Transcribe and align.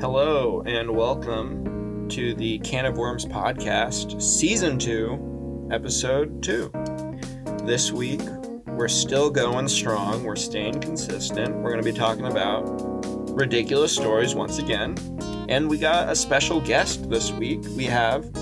Hello 0.00 0.62
and 0.64 0.88
welcome 0.92 2.08
to 2.10 2.32
the 2.32 2.60
Can 2.60 2.86
of 2.86 2.96
Worms 2.96 3.26
podcast, 3.26 4.22
season 4.22 4.78
two, 4.78 5.68
episode 5.72 6.40
two. 6.40 6.70
This 7.64 7.90
week, 7.90 8.20
we're 8.68 8.86
still 8.86 9.28
going 9.28 9.66
strong, 9.66 10.22
we're 10.22 10.36
staying 10.36 10.80
consistent. 10.80 11.52
We're 11.56 11.72
going 11.72 11.82
to 11.82 11.92
be 11.92 11.98
talking 11.98 12.26
about 12.26 12.62
ridiculous 13.36 13.92
stories 13.92 14.36
once 14.36 14.60
again. 14.60 14.96
And 15.48 15.68
we 15.68 15.78
got 15.78 16.08
a 16.08 16.14
special 16.14 16.60
guest 16.60 17.10
this 17.10 17.32
week. 17.32 17.62
We 17.76 17.86
have 17.86 18.32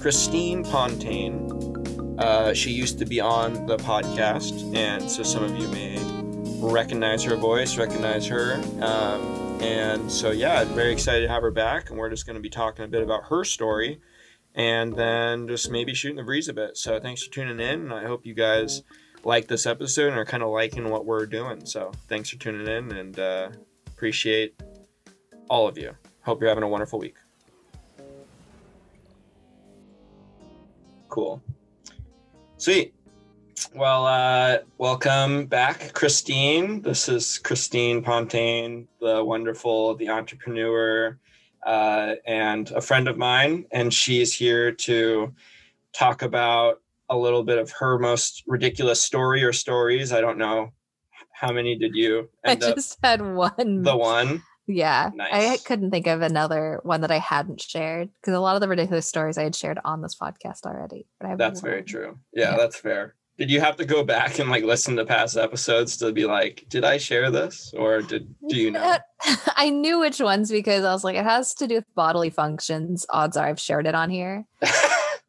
Christine 0.00 0.64
Pontaine. 0.64 2.18
Uh, 2.18 2.52
she 2.52 2.72
used 2.72 2.98
to 2.98 3.04
be 3.04 3.20
on 3.20 3.64
the 3.66 3.76
podcast, 3.76 4.74
and 4.74 5.08
so 5.08 5.22
some 5.22 5.44
of 5.44 5.56
you 5.56 5.68
may 5.68 6.00
recognize 6.58 7.22
her 7.22 7.36
voice, 7.36 7.78
recognize 7.78 8.26
her. 8.26 8.54
Um, 8.80 9.35
and 9.60 10.10
so, 10.10 10.30
yeah, 10.30 10.60
I'm 10.60 10.68
very 10.68 10.92
excited 10.92 11.26
to 11.26 11.28
have 11.32 11.42
her 11.42 11.50
back. 11.50 11.90
And 11.90 11.98
we're 11.98 12.10
just 12.10 12.26
going 12.26 12.36
to 12.36 12.42
be 12.42 12.50
talking 12.50 12.84
a 12.84 12.88
bit 12.88 13.02
about 13.02 13.24
her 13.24 13.44
story 13.44 14.00
and 14.54 14.94
then 14.94 15.48
just 15.48 15.70
maybe 15.70 15.94
shooting 15.94 16.16
the 16.16 16.22
breeze 16.22 16.48
a 16.48 16.52
bit. 16.52 16.76
So, 16.76 17.00
thanks 17.00 17.22
for 17.22 17.32
tuning 17.32 17.60
in. 17.60 17.80
And 17.80 17.92
I 17.92 18.04
hope 18.04 18.26
you 18.26 18.34
guys 18.34 18.82
like 19.24 19.48
this 19.48 19.66
episode 19.66 20.08
and 20.08 20.18
are 20.18 20.24
kind 20.24 20.42
of 20.42 20.50
liking 20.50 20.88
what 20.88 21.06
we're 21.06 21.26
doing. 21.26 21.64
So, 21.66 21.92
thanks 22.08 22.30
for 22.30 22.36
tuning 22.36 22.66
in 22.66 22.96
and 22.96 23.18
uh, 23.18 23.48
appreciate 23.86 24.60
all 25.48 25.66
of 25.66 25.78
you. 25.78 25.96
Hope 26.22 26.40
you're 26.40 26.48
having 26.48 26.64
a 26.64 26.68
wonderful 26.68 26.98
week. 26.98 27.16
Cool. 31.08 31.42
Sweet. 32.58 32.94
Well, 33.76 34.06
uh, 34.06 34.58
welcome 34.78 35.44
back, 35.44 35.92
Christine. 35.92 36.80
This 36.80 37.10
is 37.10 37.36
Christine 37.36 38.02
Pontaine, 38.02 38.86
the 39.02 39.22
wonderful, 39.22 39.94
the 39.96 40.08
entrepreneur, 40.08 41.18
uh, 41.66 42.14
and 42.26 42.70
a 42.70 42.80
friend 42.80 43.06
of 43.06 43.18
mine. 43.18 43.66
And 43.72 43.92
she's 43.92 44.32
here 44.32 44.72
to 44.72 45.34
talk 45.92 46.22
about 46.22 46.80
a 47.10 47.16
little 47.18 47.42
bit 47.42 47.58
of 47.58 47.70
her 47.72 47.98
most 47.98 48.44
ridiculous 48.46 49.02
story 49.02 49.44
or 49.44 49.52
stories. 49.52 50.10
I 50.10 50.22
don't 50.22 50.38
know 50.38 50.72
how 51.32 51.52
many 51.52 51.76
did 51.76 51.94
you? 51.94 52.30
I 52.46 52.54
just 52.54 52.96
had 53.02 53.20
one. 53.20 53.82
The 53.82 53.94
one. 53.94 54.42
Yeah. 54.66 55.10
Nice. 55.14 55.32
I 55.32 55.56
couldn't 55.58 55.90
think 55.90 56.06
of 56.06 56.22
another 56.22 56.80
one 56.82 57.02
that 57.02 57.10
I 57.10 57.18
hadn't 57.18 57.60
shared 57.60 58.08
because 58.14 58.32
a 58.32 58.40
lot 58.40 58.54
of 58.54 58.62
the 58.62 58.68
ridiculous 58.68 59.06
stories 59.06 59.36
I 59.36 59.42
had 59.42 59.54
shared 59.54 59.78
on 59.84 60.00
this 60.00 60.16
podcast 60.16 60.64
already. 60.64 61.06
But 61.20 61.28
I 61.28 61.36
That's 61.36 61.60
one. 61.60 61.70
very 61.72 61.82
true. 61.82 62.18
Yeah, 62.32 62.52
Yeah. 62.52 62.56
that's 62.56 62.76
fair. 62.76 63.14
Did 63.38 63.50
you 63.50 63.60
have 63.60 63.76
to 63.76 63.84
go 63.84 64.02
back 64.02 64.38
and 64.38 64.48
like 64.48 64.64
listen 64.64 64.96
to 64.96 65.04
past 65.04 65.36
episodes 65.36 65.98
to 65.98 66.10
be 66.10 66.24
like, 66.24 66.64
did 66.68 66.84
I 66.84 66.96
share 66.96 67.30
this 67.30 67.74
or 67.76 68.00
did 68.00 68.34
do 68.48 68.56
you 68.56 68.70
know? 68.70 68.96
I 69.56 69.68
knew 69.68 69.98
which 69.98 70.20
ones 70.20 70.50
because 70.50 70.84
I 70.84 70.92
was 70.92 71.04
like, 71.04 71.16
it 71.16 71.24
has 71.24 71.52
to 71.56 71.66
do 71.66 71.74
with 71.76 71.94
bodily 71.94 72.30
functions. 72.30 73.04
Odds 73.10 73.36
are 73.36 73.46
I've 73.46 73.60
shared 73.60 73.86
it 73.86 73.94
on 73.94 74.10
here. 74.10 74.46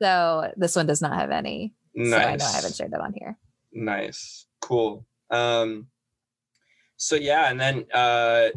So 0.02 0.52
this 0.56 0.76
one 0.76 0.86
does 0.86 1.02
not 1.02 1.16
have 1.20 1.32
any. 1.32 1.74
nice. 1.96 2.12
So 2.12 2.18
I 2.18 2.36
know 2.36 2.46
I 2.46 2.56
haven't 2.56 2.76
shared 2.76 2.94
it 2.94 3.02
on 3.02 3.14
here. 3.14 3.38
Nice. 3.74 4.46
Cool. 4.62 5.06
Um 5.30 5.88
so 6.98 7.16
yeah, 7.16 7.50
and 7.50 7.60
then 7.60 7.86
uh 7.94 8.50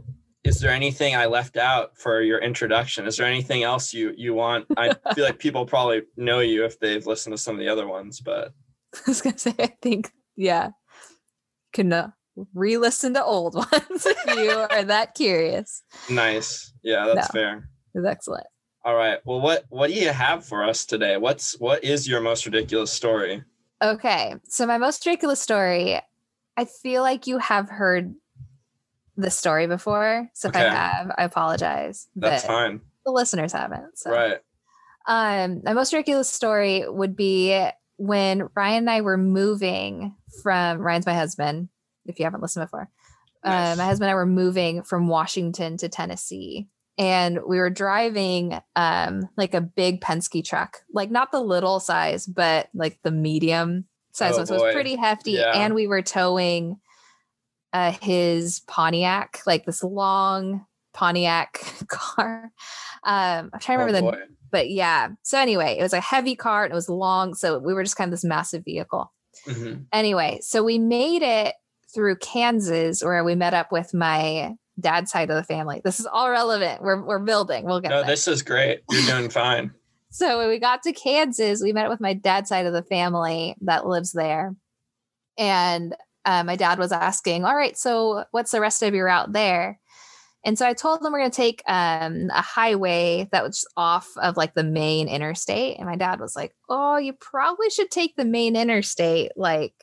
is 0.44 0.58
there 0.60 0.70
anything 0.70 1.14
I 1.14 1.26
left 1.26 1.56
out 1.56 1.96
for 1.98 2.22
your 2.22 2.38
introduction? 2.38 3.06
Is 3.06 3.16
there 3.16 3.26
anything 3.26 3.62
else 3.62 3.92
you 3.92 4.12
you 4.16 4.34
want? 4.34 4.66
I 4.76 4.94
feel 5.14 5.24
like 5.24 5.38
people 5.38 5.66
probably 5.66 6.02
know 6.16 6.40
you 6.40 6.64
if 6.64 6.78
they've 6.78 7.06
listened 7.06 7.34
to 7.34 7.42
some 7.42 7.54
of 7.54 7.60
the 7.60 7.68
other 7.68 7.86
ones, 7.86 8.20
but 8.20 8.52
I 8.94 9.00
was 9.06 9.20
gonna 9.22 9.38
say, 9.38 9.54
I 9.58 9.68
think, 9.82 10.10
yeah, 10.36 10.70
can 11.72 11.92
uh, 11.92 12.10
re-listen 12.54 13.14
to 13.14 13.24
old 13.24 13.54
ones 13.72 14.06
if 14.06 14.38
you 14.38 14.50
are 14.50 14.84
that 14.84 15.14
curious. 15.14 15.82
nice. 16.08 16.72
Yeah, 16.82 17.06
that's 17.14 17.32
No. 17.34 17.40
fair. 17.40 17.68
It's 17.94 18.06
excellent. 18.06 18.46
All 18.84 18.94
right. 18.94 19.18
Well, 19.24 19.40
what 19.40 19.64
what 19.68 19.88
do 19.88 19.94
you 19.94 20.08
have 20.08 20.44
for 20.46 20.64
us 20.64 20.84
today? 20.86 21.16
What's 21.18 21.58
what 21.60 21.84
is 21.84 22.08
your 22.08 22.20
most 22.20 22.46
ridiculous 22.46 22.90
story? 22.92 23.44
Okay, 23.82 24.34
so 24.48 24.66
my 24.66 24.78
most 24.78 25.04
ridiculous 25.06 25.40
story. 25.40 26.00
I 26.56 26.64
feel 26.64 27.02
like 27.02 27.26
you 27.26 27.38
have 27.38 27.68
heard 27.68 28.14
the 29.16 29.30
story 29.30 29.66
before. 29.66 30.28
So 30.34 30.48
if 30.48 30.56
I 30.56 30.60
have, 30.60 31.10
I 31.16 31.24
apologize. 31.24 32.08
That's 32.16 32.44
fine. 32.44 32.80
the 33.04 33.12
listeners 33.12 33.52
haven't. 33.52 33.98
So. 33.98 34.10
Right. 34.10 34.38
Um, 35.06 35.62
my 35.64 35.72
most 35.72 35.92
ridiculous 35.92 36.28
story 36.30 36.84
would 36.88 37.16
be 37.16 37.66
when 38.00 38.48
Ryan 38.56 38.78
and 38.84 38.90
I 38.90 39.02
were 39.02 39.18
moving 39.18 40.14
from 40.42 40.78
Ryan's 40.78 41.04
my 41.04 41.12
husband. 41.14 41.68
If 42.06 42.18
you 42.18 42.24
haven't 42.24 42.40
listened 42.40 42.64
before, 42.64 42.88
Nice. 43.44 43.74
uh, 43.74 43.76
my 43.76 43.84
husband 43.84 44.08
and 44.08 44.12
I 44.12 44.14
were 44.14 44.24
moving 44.26 44.82
from 44.82 45.06
Washington 45.06 45.76
to 45.76 45.88
Tennessee, 45.90 46.66
and 46.96 47.40
we 47.46 47.58
were 47.58 47.68
driving 47.70 48.58
um 48.74 49.28
like 49.36 49.52
a 49.52 49.60
big 49.60 50.00
Penske 50.00 50.42
truck, 50.42 50.78
like 50.94 51.10
not 51.10 51.30
the 51.30 51.42
little 51.42 51.78
size, 51.78 52.26
but 52.26 52.68
like 52.72 52.98
the 53.02 53.10
medium 53.10 53.84
size 54.12 54.32
Oh, 54.34 54.38
one. 54.38 54.46
So 54.46 54.54
it 54.54 54.62
was 54.62 54.72
pretty 54.74 54.96
hefty, 54.96 55.32
Yeah. 55.32 55.52
and 55.54 55.74
we 55.74 55.86
were 55.86 56.02
towing 56.02 56.80
uh 57.74 57.92
his 58.00 58.60
Pontiac, 58.66 59.42
like 59.46 59.66
this 59.66 59.82
long 59.84 60.64
Pontiac 60.92 61.60
car. 61.88 62.50
Um, 63.04 63.50
I'm 63.52 63.60
trying 63.60 63.78
to 63.78 63.84
Oh, 63.84 63.86
remember 63.86 64.16
the 64.18 64.26
but 64.50 64.70
yeah. 64.70 65.10
So 65.22 65.38
anyway, 65.38 65.76
it 65.78 65.82
was 65.82 65.92
a 65.92 66.00
heavy 66.00 66.34
car 66.34 66.64
and 66.64 66.72
it 66.72 66.74
was 66.74 66.88
long. 66.88 67.34
So 67.34 67.58
we 67.58 67.72
were 67.72 67.84
just 67.84 67.96
kind 67.96 68.08
of 68.08 68.12
this 68.12 68.24
massive 68.24 68.64
vehicle. 68.64 69.12
Mhm. 69.46 69.86
Anyway, 69.92 70.40
so 70.42 70.62
we 70.64 70.78
made 70.78 71.22
it 71.22 71.54
through 71.94 72.16
Kansas 72.16 73.02
where 73.02 73.22
we 73.24 73.34
met 73.34 73.54
up 73.54 73.70
with 73.72 73.94
my 73.94 74.54
dad's 74.78 75.10
side 75.12 75.30
of 75.30 75.36
the 75.36 75.44
family. 75.44 75.80
This 75.84 76.00
is 76.00 76.06
all 76.06 76.30
relevant. 76.30 76.82
We're 76.82 77.00
we're 77.02 77.18
building. 77.20 77.64
We'll 77.64 77.80
get 77.80 77.90
No, 77.90 77.98
there. 78.02 78.06
this 78.10 78.26
is 78.26 78.42
great. 78.42 78.80
You're 78.90 79.02
doing 79.18 79.30
fine. 79.30 79.72
So 80.10 80.38
when 80.38 80.48
we 80.48 80.58
got 80.58 80.82
to 80.82 80.92
Kansas, 80.92 81.62
we 81.62 81.72
met 81.72 81.84
up 81.86 81.90
with 81.92 82.00
my 82.00 82.14
dad's 82.14 82.48
side 82.48 82.66
of 82.66 82.72
the 82.72 82.82
family 82.82 83.54
that 83.60 83.86
lives 83.86 84.10
there. 84.12 84.56
And 85.38 85.94
uh, 86.24 86.42
my 86.44 86.56
dad 86.56 86.78
was 86.78 86.90
asking, 86.92 87.44
All 87.44 87.54
right, 87.56 87.78
so 87.78 88.24
what's 88.32 88.50
the 88.50 88.60
rest 88.60 88.82
of 88.82 88.94
your 88.94 89.06
route 89.06 89.32
there? 89.32 89.78
And 90.44 90.58
so 90.58 90.66
I 90.66 90.72
told 90.72 91.02
them 91.02 91.12
we're 91.12 91.18
going 91.18 91.30
to 91.30 91.36
take 91.36 91.62
um, 91.66 92.30
a 92.34 92.40
highway 92.40 93.28
that 93.30 93.44
was 93.44 93.66
off 93.76 94.08
of 94.16 94.36
like 94.36 94.54
the 94.54 94.64
main 94.64 95.08
interstate. 95.08 95.76
And 95.78 95.86
my 95.86 95.96
dad 95.96 96.18
was 96.18 96.34
like, 96.34 96.54
Oh, 96.68 96.96
you 96.96 97.12
probably 97.12 97.68
should 97.70 97.90
take 97.90 98.16
the 98.16 98.24
main 98.24 98.56
interstate, 98.56 99.32
like 99.36 99.74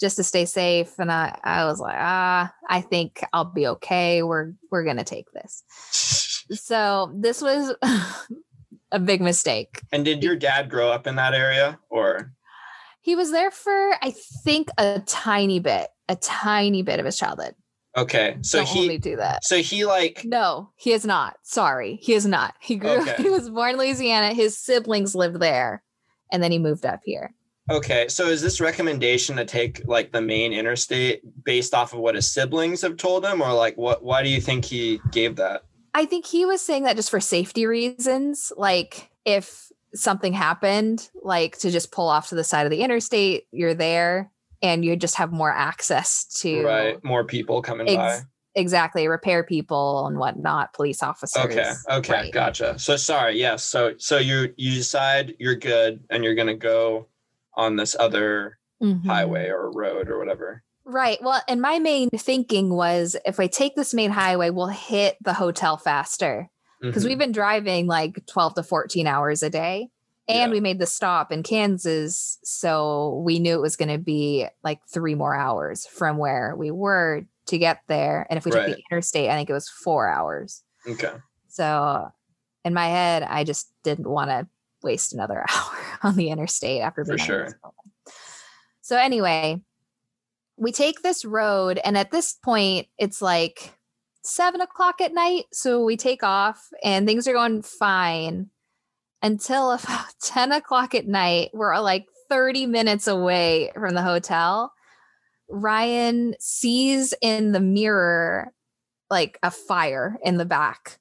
just 0.00 0.16
to 0.16 0.24
stay 0.24 0.44
safe. 0.44 0.92
And 0.98 1.10
I, 1.10 1.38
I 1.42 1.64
was 1.64 1.80
like, 1.80 1.96
Ah, 1.98 2.52
I 2.68 2.80
think 2.80 3.24
I'll 3.32 3.44
be 3.44 3.66
okay. 3.66 4.22
We're 4.22 4.52
we're 4.70 4.84
going 4.84 4.98
to 4.98 5.04
take 5.04 5.30
this. 5.32 5.64
So 6.50 7.12
this 7.14 7.40
was 7.40 7.74
a 8.92 8.98
big 8.98 9.20
mistake. 9.22 9.80
And 9.92 10.04
did 10.04 10.22
your 10.22 10.36
dad 10.36 10.68
grow 10.68 10.90
up 10.90 11.06
in 11.06 11.14
that 11.16 11.34
area 11.34 11.78
or 11.88 12.32
He 13.00 13.16
was 13.16 13.30
there 13.30 13.50
for, 13.50 13.94
I 14.02 14.12
think, 14.44 14.68
a 14.76 15.00
tiny 15.06 15.60
bit, 15.60 15.88
a 16.08 16.16
tiny 16.16 16.82
bit 16.82 17.00
of 17.00 17.06
his 17.06 17.16
childhood. 17.16 17.54
Okay. 17.96 18.36
So 18.42 18.58
Don't 18.58 18.68
he 18.68 18.98
to 18.98 19.16
that. 19.16 19.44
so 19.44 19.58
he 19.58 19.84
like 19.84 20.22
No, 20.24 20.70
he 20.76 20.92
is 20.92 21.04
not. 21.04 21.36
Sorry, 21.42 21.96
he 22.02 22.14
is 22.14 22.26
not. 22.26 22.54
He 22.60 22.76
grew. 22.76 22.90
Okay. 23.02 23.22
He 23.22 23.30
was 23.30 23.50
born 23.50 23.72
in 23.72 23.78
Louisiana. 23.78 24.34
His 24.34 24.56
siblings 24.56 25.14
lived 25.14 25.40
there, 25.40 25.82
and 26.30 26.42
then 26.42 26.52
he 26.52 26.58
moved 26.58 26.84
up 26.86 27.00
here. 27.04 27.34
okay, 27.70 28.08
so 28.08 28.26
is 28.26 28.42
this 28.42 28.60
recommendation 28.60 29.36
to 29.36 29.44
take 29.44 29.82
like 29.86 30.10
the 30.12 30.20
main 30.20 30.52
interstate 30.52 31.22
based 31.44 31.74
off 31.74 31.92
of 31.92 32.00
what 32.00 32.14
his 32.16 32.30
siblings 32.30 32.82
have 32.82 32.96
told 32.96 33.24
him 33.24 33.40
or 33.40 33.52
like 33.52 33.76
what 33.76 34.02
why 34.02 34.22
do 34.22 34.28
you 34.28 34.40
think 34.40 34.64
he 34.64 35.00
gave 35.12 35.36
that? 35.36 35.62
I 35.94 36.06
think 36.06 36.26
he 36.26 36.44
was 36.44 36.60
saying 36.60 36.84
that 36.84 36.96
just 36.96 37.10
for 37.10 37.20
safety 37.20 37.66
reasons, 37.66 38.52
like 38.56 39.10
if 39.24 39.70
something 39.94 40.32
happened, 40.32 41.10
like 41.22 41.58
to 41.58 41.70
just 41.70 41.92
pull 41.92 42.08
off 42.08 42.30
to 42.30 42.34
the 42.34 42.44
side 42.44 42.64
of 42.66 42.70
the 42.70 42.80
interstate, 42.82 43.46
you're 43.52 43.74
there, 43.74 44.31
and 44.62 44.84
you 44.84 44.96
just 44.96 45.16
have 45.16 45.32
more 45.32 45.50
access 45.50 46.24
to 46.40 46.62
Right. 46.64 47.04
More 47.04 47.24
people 47.24 47.60
coming 47.62 47.88
Ex- 47.88 47.96
by. 47.96 48.20
exactly 48.54 49.08
repair 49.08 49.42
people 49.42 50.06
and 50.06 50.18
whatnot, 50.18 50.72
police 50.72 51.02
officers. 51.02 51.44
Okay. 51.46 51.72
Okay. 51.90 52.12
Right. 52.12 52.32
Gotcha. 52.32 52.78
So 52.78 52.96
sorry. 52.96 53.38
Yes. 53.38 53.64
So 53.64 53.94
so 53.98 54.18
you 54.18 54.52
you 54.56 54.74
decide 54.74 55.34
you're 55.38 55.56
good 55.56 56.04
and 56.10 56.22
you're 56.24 56.34
gonna 56.34 56.54
go 56.56 57.08
on 57.54 57.76
this 57.76 57.96
other 57.98 58.58
Mhm. 58.82 59.04
highway 59.06 59.48
or 59.48 59.70
road 59.72 60.08
or 60.08 60.18
whatever. 60.18 60.62
Right. 60.84 61.18
Well, 61.22 61.40
and 61.48 61.60
my 61.60 61.78
main 61.78 62.10
thinking 62.10 62.74
was 62.74 63.16
if 63.24 63.38
I 63.38 63.46
take 63.46 63.76
this 63.76 63.94
main 63.94 64.10
highway, 64.10 64.50
we'll 64.50 64.66
hit 64.66 65.16
the 65.20 65.34
hotel 65.34 65.76
faster 65.76 66.50
because 66.80 67.04
Mhm. 67.04 67.08
we've 67.08 67.18
been 67.18 67.30
driving 67.32 67.86
like 67.86 68.26
12 68.26 68.54
to 68.54 68.62
14 68.64 69.06
hours 69.06 69.42
a 69.44 69.50
day. 69.50 69.90
And 70.28 70.38
Yeah. 70.38 70.48
we 70.50 70.60
made 70.60 70.78
the 70.78 70.86
stop 70.86 71.32
in 71.32 71.42
Kansas. 71.42 72.38
So 72.44 73.22
we 73.24 73.38
knew 73.38 73.54
it 73.54 73.60
was 73.60 73.76
going 73.76 73.88
to 73.90 73.98
be 73.98 74.46
like 74.62 74.80
three 74.88 75.14
more 75.14 75.34
hours 75.34 75.86
from 75.86 76.16
where 76.16 76.54
we 76.56 76.70
were 76.70 77.24
to 77.46 77.58
get 77.58 77.80
there. 77.88 78.26
And 78.30 78.36
if 78.36 78.44
we 78.44 78.52
took 78.52 78.66
the 78.66 78.82
interstate, 78.90 79.28
I 79.28 79.34
think 79.34 79.50
it 79.50 79.54
was 79.54 79.68
four 79.68 80.08
hours. 80.08 80.62
Okay. 80.88 81.12
So 81.48 82.08
in 82.64 82.72
my 82.72 82.86
head, 82.86 83.24
I 83.24 83.44
just 83.44 83.72
didn't 83.82 84.08
want 84.08 84.30
to 84.30 84.46
waste 84.82 85.12
another 85.12 85.44
hour 85.48 85.76
on 86.02 86.16
the 86.16 86.30
interstate 86.30 86.82
after 86.82 87.04
For 87.04 87.16
being 87.16 87.20
on 87.20 87.26
sure. 87.26 87.60
So 88.80 88.96
anyway, 88.96 89.60
we 90.56 90.72
take 90.72 91.02
this 91.02 91.24
road, 91.24 91.80
and 91.84 91.96
at 91.96 92.10
this 92.10 92.32
point, 92.32 92.88
it's 92.98 93.22
like 93.22 93.72
seven 94.22 94.60
o'clock 94.60 95.00
at 95.00 95.14
night. 95.14 95.46
So 95.52 95.84
we 95.84 95.96
take 95.96 96.22
off 96.22 96.68
and 96.84 97.06
things 97.06 97.26
are 97.26 97.32
going 97.32 97.62
fine 97.62 98.50
until 99.22 99.72
about 99.72 100.06
10 100.22 100.52
o'clock 100.52 100.94
at 100.94 101.06
night. 101.06 101.50
We're 101.52 101.78
like 101.80 102.06
30 102.28 102.66
minutes 102.66 103.06
away 103.06 103.70
from 103.74 103.94
the 103.94 104.02
hotel. 104.02 104.72
Ryan 105.48 106.34
sees 106.40 107.14
in 107.20 107.52
the 107.52 107.60
mirror 107.60 108.52
like 109.10 109.38
a 109.42 109.50
fire 109.50 110.16
in 110.24 110.38
the 110.38 110.46
back 110.46 110.98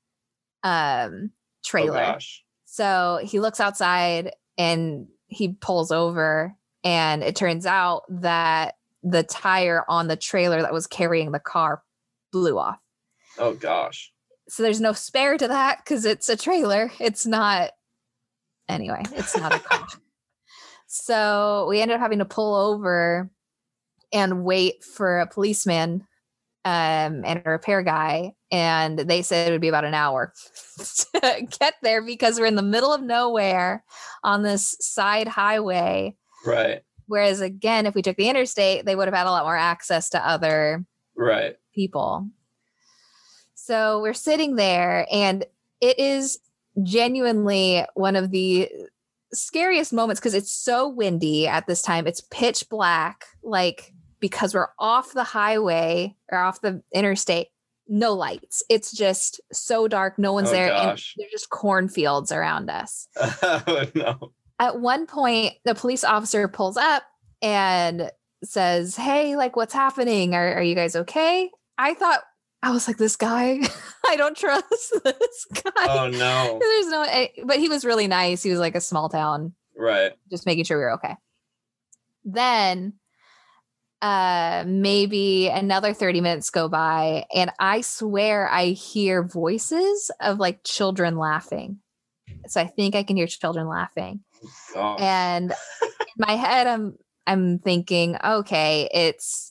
um 0.63 1.31
Oh, 1.31 1.63
trailer. 1.65 1.99
gosh. 1.99 2.43
So 2.65 3.19
he 3.23 3.39
looks 3.39 3.59
outside 3.59 4.31
and 4.57 5.07
he 5.27 5.53
pulls 5.53 5.91
over, 5.91 6.53
and 6.83 7.23
it 7.23 7.35
turns 7.35 7.65
out 7.65 8.03
that 8.09 8.75
the 9.03 9.23
tire 9.23 9.85
on 9.87 10.07
the 10.07 10.15
trailer 10.17 10.61
that 10.61 10.73
was 10.73 10.87
carrying 10.87 11.31
the 11.31 11.39
car 11.39 11.81
blew 12.31 12.57
off. 12.59 12.77
Oh 13.37 13.53
gosh. 13.53 14.11
So 14.49 14.61
there's 14.63 14.81
no 14.81 14.91
spare 14.93 15.37
to 15.37 15.47
that 15.47 15.77
because 15.83 16.03
it's 16.05 16.27
a 16.29 16.35
trailer. 16.35 16.91
It's 16.99 17.25
not, 17.25 17.71
anyway, 18.71 19.03
it's 19.13 19.37
not 19.37 19.53
a 19.53 19.59
car. 19.59 19.87
so 20.87 21.67
we 21.69 21.81
ended 21.81 21.95
up 21.95 22.01
having 22.01 22.19
to 22.19 22.25
pull 22.25 22.55
over 22.55 23.29
and 24.13 24.43
wait 24.43 24.83
for 24.83 25.19
a 25.19 25.27
policeman 25.27 26.05
um, 26.65 27.23
and 27.25 27.41
a 27.45 27.49
repair 27.49 27.81
guy. 27.81 28.33
And 28.51 28.99
they 28.99 29.21
said 29.21 29.47
it 29.47 29.51
would 29.51 29.61
be 29.61 29.69
about 29.69 29.85
an 29.85 29.93
hour 29.93 30.33
to 30.77 31.47
get 31.59 31.75
there 31.81 32.01
because 32.01 32.39
we're 32.39 32.45
in 32.45 32.55
the 32.55 32.61
middle 32.61 32.93
of 32.93 33.01
nowhere 33.01 33.83
on 34.23 34.43
this 34.43 34.75
side 34.79 35.27
highway. 35.27 36.15
Right. 36.45 36.81
Whereas, 37.07 37.41
again, 37.41 37.85
if 37.85 37.95
we 37.95 38.01
took 38.01 38.17
the 38.17 38.29
interstate, 38.29 38.85
they 38.85 38.95
would 38.95 39.07
have 39.07 39.15
had 39.15 39.27
a 39.27 39.31
lot 39.31 39.45
more 39.45 39.57
access 39.57 40.09
to 40.09 40.27
other 40.27 40.85
Right. 41.15 41.57
people. 41.73 42.29
So 43.53 44.01
we're 44.01 44.13
sitting 44.13 44.55
there, 44.55 45.05
and 45.11 45.45
it 45.81 45.99
is 45.99 46.39
genuinely 46.83 47.85
one 47.95 48.15
of 48.15 48.31
the 48.31 48.69
scariest 49.33 49.93
moments 49.93 50.19
because 50.19 50.33
it's 50.33 50.51
so 50.51 50.87
windy 50.89 51.47
at 51.47 51.67
this 51.67 51.81
time. 51.81 52.07
It's 52.07 52.21
pitch 52.31 52.67
black, 52.69 53.25
like 53.43 53.93
because 54.19 54.53
we're 54.53 54.67
off 54.77 55.13
the 55.13 55.23
highway 55.23 56.15
or 56.31 56.37
off 56.37 56.61
the 56.61 56.81
interstate, 56.93 57.47
no 57.87 58.13
lights. 58.13 58.61
It's 58.69 58.91
just 58.91 59.41
so 59.51 59.87
dark, 59.87 60.19
no 60.19 60.33
one's 60.33 60.49
Oh, 60.49 60.53
there, 60.53 60.67
gosh. 60.69 61.15
and 61.17 61.23
there's 61.23 61.31
just 61.31 61.49
cornfields 61.49 62.31
around 62.31 62.69
us 62.69 63.07
oh 63.21 63.85
no. 63.95 64.31
at 64.59 64.79
one 64.79 65.07
point 65.07 65.53
the 65.65 65.75
police 65.75 66.03
officer 66.03 66.47
pulls 66.47 66.77
up 66.77 67.03
and 67.41 68.11
says 68.43 68.95
hey 68.95 69.35
like 69.35 69.55
what's 69.55 69.73
happening 69.73 70.33
are, 70.35 70.53
are 70.55 70.61
you 70.63 70.73
guys 70.75 70.95
okay 70.95 71.49
i 71.77 71.93
thought 71.93 72.21
i 72.63 72.71
was 72.71 72.87
like 72.87 72.97
this 72.97 73.15
guy? 73.15 73.59
I 74.07 74.15
don't 74.15 74.35
trust 74.37 74.93
this 75.03 75.45
guy. 75.53 75.71
Oh 75.87 76.07
no. 76.07 76.59
there's 76.61 76.87
no 76.87 77.03
eh, 77.03 77.27
but 77.45 77.57
he 77.57 77.69
was 77.69 77.85
really 77.85 78.07
nice. 78.07 78.43
He 78.43 78.49
was 78.49 78.59
like 78.59 78.75
a 78.75 78.81
small 78.81 79.09
town. 79.09 79.53
Right. 79.77 80.11
just 80.29 80.45
making 80.45 80.65
sure 80.65 80.77
we 80.77 80.83
were 80.83 80.93
okay. 80.93 81.15
Then 82.25 82.93
uh 84.01 84.63
maybe 84.67 85.47
another 85.47 85.93
30 85.93 86.21
minutes 86.21 86.49
go 86.49 86.67
by 86.67 87.25
and 87.31 87.51
i 87.59 87.81
swear 87.81 88.49
i 88.49 88.65
hear 88.69 89.21
voices 89.23 90.09
of 90.19 90.39
like 90.39 90.63
children 90.63 91.17
laughing. 91.17 91.79
So 92.47 92.59
i 92.61 92.67
think 92.67 92.95
i 92.95 93.03
can 93.03 93.15
hear 93.15 93.27
children 93.27 93.67
laughing. 93.67 94.21
Gosh. 94.73 94.99
and 94.99 95.51
in 95.51 95.89
my 96.17 96.35
head 96.35 96.65
i'm 96.65 96.97
i'm 97.27 97.59
thinking 97.59 98.17
okay 98.23 98.89
it's 98.91 99.50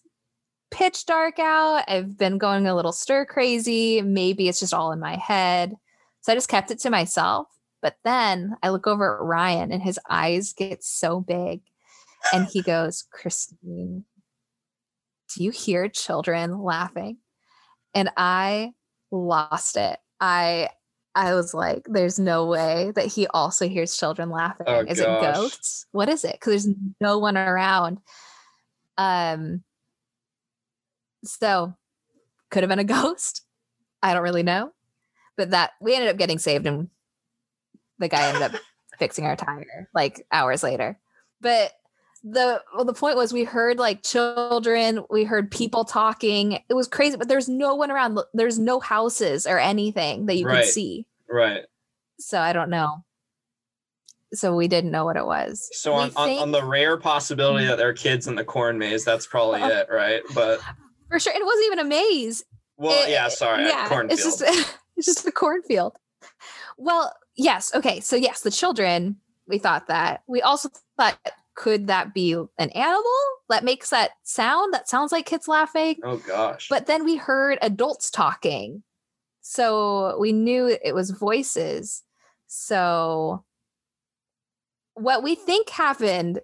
pitch 0.70 1.06
dark 1.06 1.38
out. 1.38 1.84
I've 1.88 2.16
been 2.16 2.38
going 2.38 2.66
a 2.66 2.74
little 2.74 2.92
stir 2.92 3.24
crazy. 3.24 4.02
Maybe 4.02 4.48
it's 4.48 4.60
just 4.60 4.74
all 4.74 4.92
in 4.92 5.00
my 5.00 5.16
head. 5.16 5.74
So 6.22 6.32
i 6.32 6.36
just 6.36 6.48
kept 6.48 6.70
it 6.70 6.78
to 6.80 6.90
myself. 6.90 7.48
But 7.82 7.96
then 8.04 8.56
i 8.62 8.68
look 8.70 8.86
over 8.86 9.16
at 9.16 9.24
ryan 9.24 9.72
and 9.72 9.82
his 9.82 9.98
eyes 10.08 10.52
get 10.52 10.84
so 10.84 11.20
big. 11.20 11.62
And 12.32 12.46
he 12.46 12.62
goes 12.74 13.04
christine 13.10 14.04
do 15.34 15.44
you 15.44 15.50
hear 15.50 15.88
children 15.88 16.62
laughing? 16.62 17.18
And 17.94 18.10
i 18.16 18.72
lost 19.10 19.76
it. 19.76 19.98
I 20.20 20.68
i 21.14 21.34
was 21.34 21.52
like 21.52 21.82
there's 21.88 22.20
no 22.20 22.46
way 22.46 22.92
that 22.94 23.06
he 23.06 23.26
also 23.28 23.68
hears 23.68 23.96
children 23.96 24.30
laughing. 24.30 24.66
Oh, 24.68 24.80
is 24.80 25.00
gosh. 25.00 25.22
it 25.22 25.34
ghosts? 25.34 25.86
What 25.92 26.08
is 26.08 26.24
it? 26.24 26.32
Because 26.32 26.64
there's 26.64 26.76
no 27.00 27.18
one 27.18 27.36
around. 27.36 27.98
Um 28.96 29.62
so 31.24 31.74
could 32.50 32.62
have 32.62 32.68
been 32.70 32.78
a 32.78 32.84
ghost. 33.02 33.42
I 34.02 34.14
don't 34.14 34.22
really 34.22 34.42
know. 34.42 34.72
But 35.36 35.50
that 35.50 35.72
we 35.80 35.94
ended 35.94 36.10
up 36.10 36.18
getting 36.18 36.38
saved 36.38 36.66
and 36.66 36.88
the 37.98 38.08
guy 38.08 38.28
ended 38.28 38.42
up 38.42 38.60
fixing 38.98 39.24
our 39.24 39.36
tire 39.36 39.88
like 39.94 40.26
hours 40.32 40.62
later. 40.62 40.98
But 41.40 41.72
the 42.22 42.62
well, 42.74 42.84
the 42.84 42.92
point 42.92 43.16
was 43.16 43.32
we 43.32 43.44
heard 43.44 43.78
like 43.78 44.02
children 44.02 45.04
we 45.08 45.24
heard 45.24 45.50
people 45.50 45.84
talking. 45.84 46.58
It 46.68 46.74
was 46.74 46.88
crazy 46.88 47.16
but 47.16 47.28
there's 47.28 47.48
no 47.48 47.74
one 47.74 47.90
around 47.90 48.18
there's 48.34 48.58
no 48.58 48.80
houses 48.80 49.46
or 49.46 49.58
anything 49.58 50.26
that 50.26 50.36
you 50.36 50.46
Right. 50.46 50.64
could 50.64 50.72
see. 50.72 51.06
Right. 51.30 51.62
so 52.18 52.40
i 52.40 52.52
don't 52.52 52.70
know. 52.70 53.04
So 54.32 54.54
we 54.54 54.68
didn't 54.68 54.92
know 54.92 55.04
what 55.04 55.16
it 55.16 55.26
was. 55.26 55.68
So 55.72 55.92
on, 55.94 56.12
on, 56.14 56.30
on 56.30 56.52
the 56.52 56.64
rare 56.64 56.96
possibility 56.96 57.64
hmm. 57.64 57.70
that 57.70 57.78
there 57.78 57.88
are 57.88 57.94
kids 57.94 58.28
in 58.28 58.36
the 58.36 58.44
corn 58.44 58.78
maze, 58.78 59.04
that's 59.04 59.26
probably 59.26 59.60
it, 59.62 59.88
right? 59.90 60.22
But 60.34 60.60
for 61.10 61.18
sure 61.18 61.32
it 61.34 61.44
wasn't 61.44 61.66
even 61.66 61.78
a 61.80 61.84
maze. 61.84 62.44
Well, 62.76 63.04
It- 63.04 63.10
yeah, 63.10 63.28
sorry, 63.28 63.64
yeah 63.66 63.88
cornfield. 63.88 64.12
it's 64.12 64.24
just 64.24 64.42
it's 64.96 65.06
just 65.06 65.26
a 65.26 65.32
cornfield. 65.32 65.96
Well 66.78 67.12
yes 67.36 67.74
okay 67.74 68.00
so 68.00 68.16
yes 68.16 68.40
the 68.42 68.50
children 68.50 69.16
we 69.46 69.58
thought 69.58 69.88
that. 69.88 70.22
We 70.26 70.40
also 70.42 70.70
thought 70.96 71.18
could 71.56 71.88
that 71.88 72.14
be 72.14 72.32
an 72.32 72.70
animal 72.70 73.20
that 73.48 73.64
makes 73.64 73.90
that 73.90 74.12
sound 74.22 74.72
that 74.72 74.88
sounds 74.88 75.12
like 75.12 75.26
kids 75.26 75.48
laughing? 75.48 75.96
Oh 76.04 76.16
gosh. 76.16 76.68
but 76.68 76.86
then 76.86 77.04
we 77.04 77.16
heard 77.16 77.58
adults 77.60 78.10
talking. 78.10 78.82
So 79.42 80.16
we 80.20 80.32
knew 80.32 80.66
it 80.66 80.94
was 80.94 81.10
voices. 81.10 82.02
So 82.46 83.44
what 84.94 85.22
we 85.22 85.34
think 85.34 85.68
happened 85.70 86.40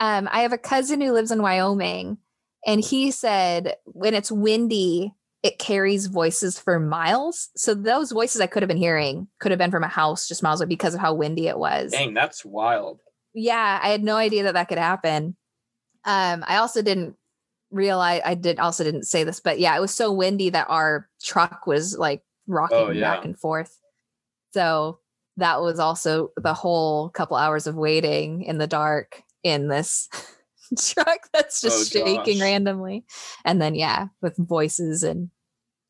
um, 0.00 0.28
i 0.30 0.40
have 0.40 0.52
a 0.52 0.58
cousin 0.58 1.00
who 1.00 1.12
lives 1.12 1.30
in 1.30 1.40
wyoming 1.40 2.18
and 2.66 2.84
he 2.84 3.10
said 3.10 3.76
when 3.84 4.12
it's 4.14 4.30
windy 4.30 5.14
it 5.42 5.58
carries 5.58 6.06
voices 6.06 6.58
for 6.58 6.78
miles 6.80 7.48
so 7.56 7.72
those 7.74 8.10
voices 8.12 8.40
i 8.40 8.46
could 8.46 8.62
have 8.62 8.68
been 8.68 8.76
hearing 8.76 9.28
could 9.40 9.52
have 9.52 9.58
been 9.58 9.70
from 9.70 9.84
a 9.84 9.88
house 9.88 10.26
just 10.28 10.42
miles 10.42 10.60
away 10.60 10.68
because 10.68 10.94
of 10.94 11.00
how 11.00 11.14
windy 11.14 11.46
it 11.46 11.58
was 11.58 11.92
Dang, 11.92 12.12
that's 12.14 12.44
wild. 12.44 13.00
yeah 13.34 13.78
i 13.82 13.88
had 13.88 14.02
no 14.02 14.16
idea 14.16 14.42
that 14.44 14.54
that 14.54 14.68
could 14.68 14.78
happen 14.78 15.36
um 16.04 16.44
i 16.46 16.56
also 16.56 16.82
didn't 16.82 17.14
realize 17.70 18.20
i 18.24 18.34
did 18.34 18.58
also 18.58 18.84
didn't 18.84 19.04
say 19.04 19.24
this 19.24 19.40
but 19.40 19.58
yeah 19.58 19.76
it 19.76 19.80
was 19.80 19.94
so 19.94 20.12
windy 20.12 20.50
that 20.50 20.66
our 20.68 21.08
truck 21.22 21.66
was 21.66 21.96
like 21.98 22.22
rocking 22.46 22.76
Oh, 22.78 22.90
yeah. 22.90 23.16
back 23.16 23.24
and 23.24 23.38
forth 23.38 23.78
so 24.52 25.00
that 25.36 25.60
was 25.60 25.78
also 25.78 26.30
the 26.36 26.54
whole 26.54 27.10
couple 27.10 27.36
hours 27.36 27.66
of 27.66 27.74
waiting 27.74 28.42
in 28.44 28.56
the 28.58 28.66
dark 28.66 29.22
in 29.42 29.68
this 29.68 30.08
truck 30.78 31.20
that's 31.32 31.60
just 31.60 31.94
Oh, 31.94 31.98
shaking 32.00 32.38
gosh. 32.38 32.42
randomly 32.44 33.04
and 33.44 33.60
then 33.60 33.74
yeah 33.74 34.08
with 34.22 34.36
voices 34.36 35.02
and 35.02 35.30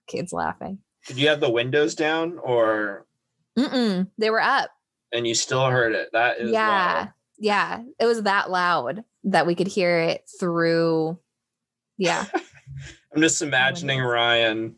kids 0.06 0.32
laughing 0.32 0.78
Did 1.06 1.18
you 1.18 1.28
have 1.28 1.40
the 1.40 1.50
windows 1.50 1.94
down 1.94 2.38
or 2.42 3.06
Mm-mm, 3.58 4.08
they 4.18 4.30
were 4.30 4.40
up 4.40 4.70
and 5.12 5.26
you 5.26 5.34
still 5.34 5.66
heard 5.70 5.94
it? 5.94 6.10
That 6.12 6.38
is 6.38 6.50
yeah 6.52 6.94
wild. 6.96 7.08
yeah 7.38 7.82
it 7.98 8.06
was 8.06 8.22
that 8.22 8.50
loud 8.50 9.04
that 9.24 9.46
we 9.46 9.54
could 9.54 9.66
hear 9.68 9.98
it 9.98 10.28
through 10.38 11.18
yeah 11.98 12.26
I'm 13.14 13.22
just 13.22 13.40
imagining 13.42 14.00
Ryan 14.00 14.76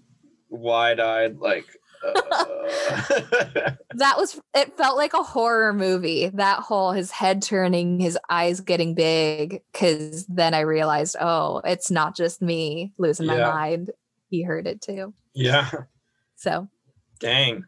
wide-eyed 0.48 1.38
like 1.38 1.66
uh, 1.66 1.77
that 3.94 4.14
was 4.16 4.40
it 4.54 4.76
felt 4.76 4.96
like 4.96 5.14
a 5.14 5.22
horror 5.22 5.72
movie 5.72 6.28
that 6.28 6.60
whole 6.60 6.92
his 6.92 7.10
head 7.10 7.42
turning 7.42 7.98
his 7.98 8.18
eyes 8.30 8.60
getting 8.60 8.94
big 8.94 9.62
because 9.72 10.26
then 10.26 10.54
i 10.54 10.60
realized 10.60 11.16
oh 11.20 11.60
it's 11.64 11.90
not 11.90 12.16
just 12.16 12.40
me 12.40 12.92
losing 12.98 13.26
my 13.26 13.38
mind 13.38 13.90
he 14.30 14.42
heard 14.42 14.66
it 14.66 14.80
too 14.80 15.12
yeah. 15.34 15.70
so 16.36 16.68
Dang. 17.18 17.64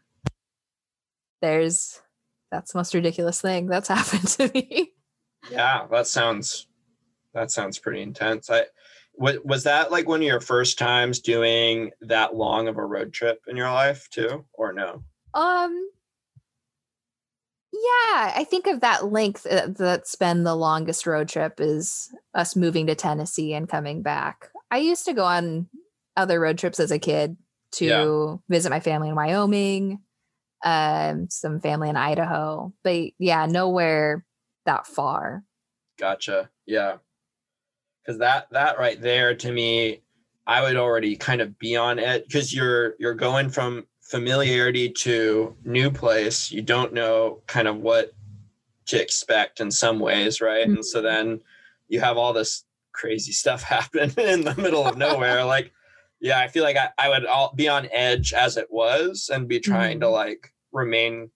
there's 1.41 2.01
that's 2.51 2.73
the 2.73 2.79
most 2.79 2.93
ridiculous 2.93 3.41
thing 3.41 3.67
that's 3.67 3.87
happened 3.89 4.27
to 4.27 4.51
me 4.53 4.93
Yeah, 5.49 5.87
that 5.89 6.07
sounds 6.07 6.67
that 7.33 7.51
sounds 7.51 7.79
pretty 7.79 8.01
intense. 8.01 8.49
I 8.49 8.65
was 9.21 9.37
was 9.45 9.63
that 9.63 9.91
like 9.91 10.07
one 10.07 10.19
of 10.21 10.25
your 10.27 10.41
first 10.41 10.77
times 10.77 11.19
doing 11.19 11.91
that 12.01 12.35
long 12.35 12.67
of 12.67 12.77
a 12.77 12.85
road 12.85 13.13
trip 13.13 13.39
in 13.47 13.55
your 13.55 13.71
life 13.71 14.09
too, 14.09 14.45
or 14.53 14.73
no? 14.73 15.03
Um. 15.33 15.89
Yeah, 17.73 18.33
I 18.35 18.43
think 18.43 18.67
of 18.67 18.81
that 18.81 19.11
length 19.11 19.47
uh, 19.49 19.67
that's 19.67 20.15
been 20.15 20.43
the 20.43 20.55
longest 20.55 21.07
road 21.07 21.29
trip 21.29 21.61
is 21.61 22.13
us 22.33 22.55
moving 22.55 22.87
to 22.87 22.95
Tennessee 22.95 23.53
and 23.53 23.67
coming 23.67 24.01
back. 24.01 24.49
I 24.69 24.79
used 24.79 25.05
to 25.05 25.13
go 25.13 25.23
on 25.23 25.69
other 26.17 26.39
road 26.39 26.57
trips 26.57 26.81
as 26.81 26.91
a 26.91 26.99
kid, 26.99 27.37
to 27.73 27.85
Yeah. 27.85 28.35
visit 28.49 28.69
my 28.71 28.81
family 28.81 29.07
in 29.07 29.15
Wyoming, 29.15 30.01
um, 30.65 31.29
some 31.29 31.61
family 31.61 31.87
in 31.89 31.95
Idaho. 31.95 32.73
But 32.83 33.11
yeah, 33.17 33.45
nowhere 33.45 34.25
that 34.65 34.85
far. 34.85 35.43
Gotcha. 35.97 36.49
Yeah. 36.65 36.97
Cause 38.05 38.17
that 38.17 38.47
that 38.51 38.79
right 38.79 38.99
there 38.99 39.35
to 39.35 39.51
me, 39.51 40.01
I 40.47 40.61
would 40.63 40.75
already 40.75 41.15
kind 41.15 41.39
of 41.39 41.57
be 41.59 41.75
on 41.75 41.99
it 41.99 42.27
because 42.27 42.53
you're 42.53 42.95
you're 42.99 43.13
going 43.13 43.49
from 43.49 43.85
familiarity 44.01 44.89
to 44.89 45.55
new 45.63 45.91
place. 45.91 46.51
You 46.51 46.61
don't 46.63 46.93
know 46.93 47.41
kind 47.47 47.67
of 47.67 47.77
what 47.77 48.13
to 48.87 49.01
expect 49.01 49.59
in 49.61 49.69
some 49.71 49.99
ways, 49.99 50.41
right? 50.41 50.67
And 50.67 50.83
so 50.85 50.99
Mhm. 50.99 51.03
then 51.03 51.41
you 51.89 51.99
have 51.99 52.17
all 52.17 52.33
this 52.33 52.65
crazy 52.91 53.31
stuff 53.31 53.61
happen 53.75 54.11
in 54.19 54.43
the 54.43 54.55
middle 54.55 54.83
of 54.85 54.97
nowhere. 54.97 55.45
like, 55.45 55.71
yeah, 56.19 56.39
I 56.39 56.47
feel 56.47 56.63
like 56.63 56.77
I, 56.77 56.89
I 56.97 57.09
would 57.09 57.25
all 57.25 57.53
be 57.55 57.67
on 57.69 57.87
edge 57.91 58.33
as 58.33 58.57
it 58.57 58.67
was 58.71 59.29
and 59.31 59.47
be 59.47 59.59
trying 59.59 59.99
to 60.01 60.07
Mhm. 60.07 60.11
like 60.11 60.53
remain 60.71 61.31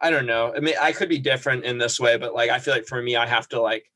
I 0.00 0.10
don't 0.10 0.26
know. 0.26 0.52
I 0.54 0.60
mean, 0.60 0.74
I 0.80 0.90
could 0.92 1.08
be 1.08 1.18
different 1.18 1.64
in 1.64 1.78
this 1.78 2.00
way, 2.00 2.16
but 2.16 2.34
like 2.34 2.50
I 2.50 2.58
feel 2.58 2.74
like 2.74 2.86
for 2.86 3.00
me, 3.00 3.14
I 3.16 3.26
have 3.26 3.48
to 3.50 3.60
like 3.60 3.91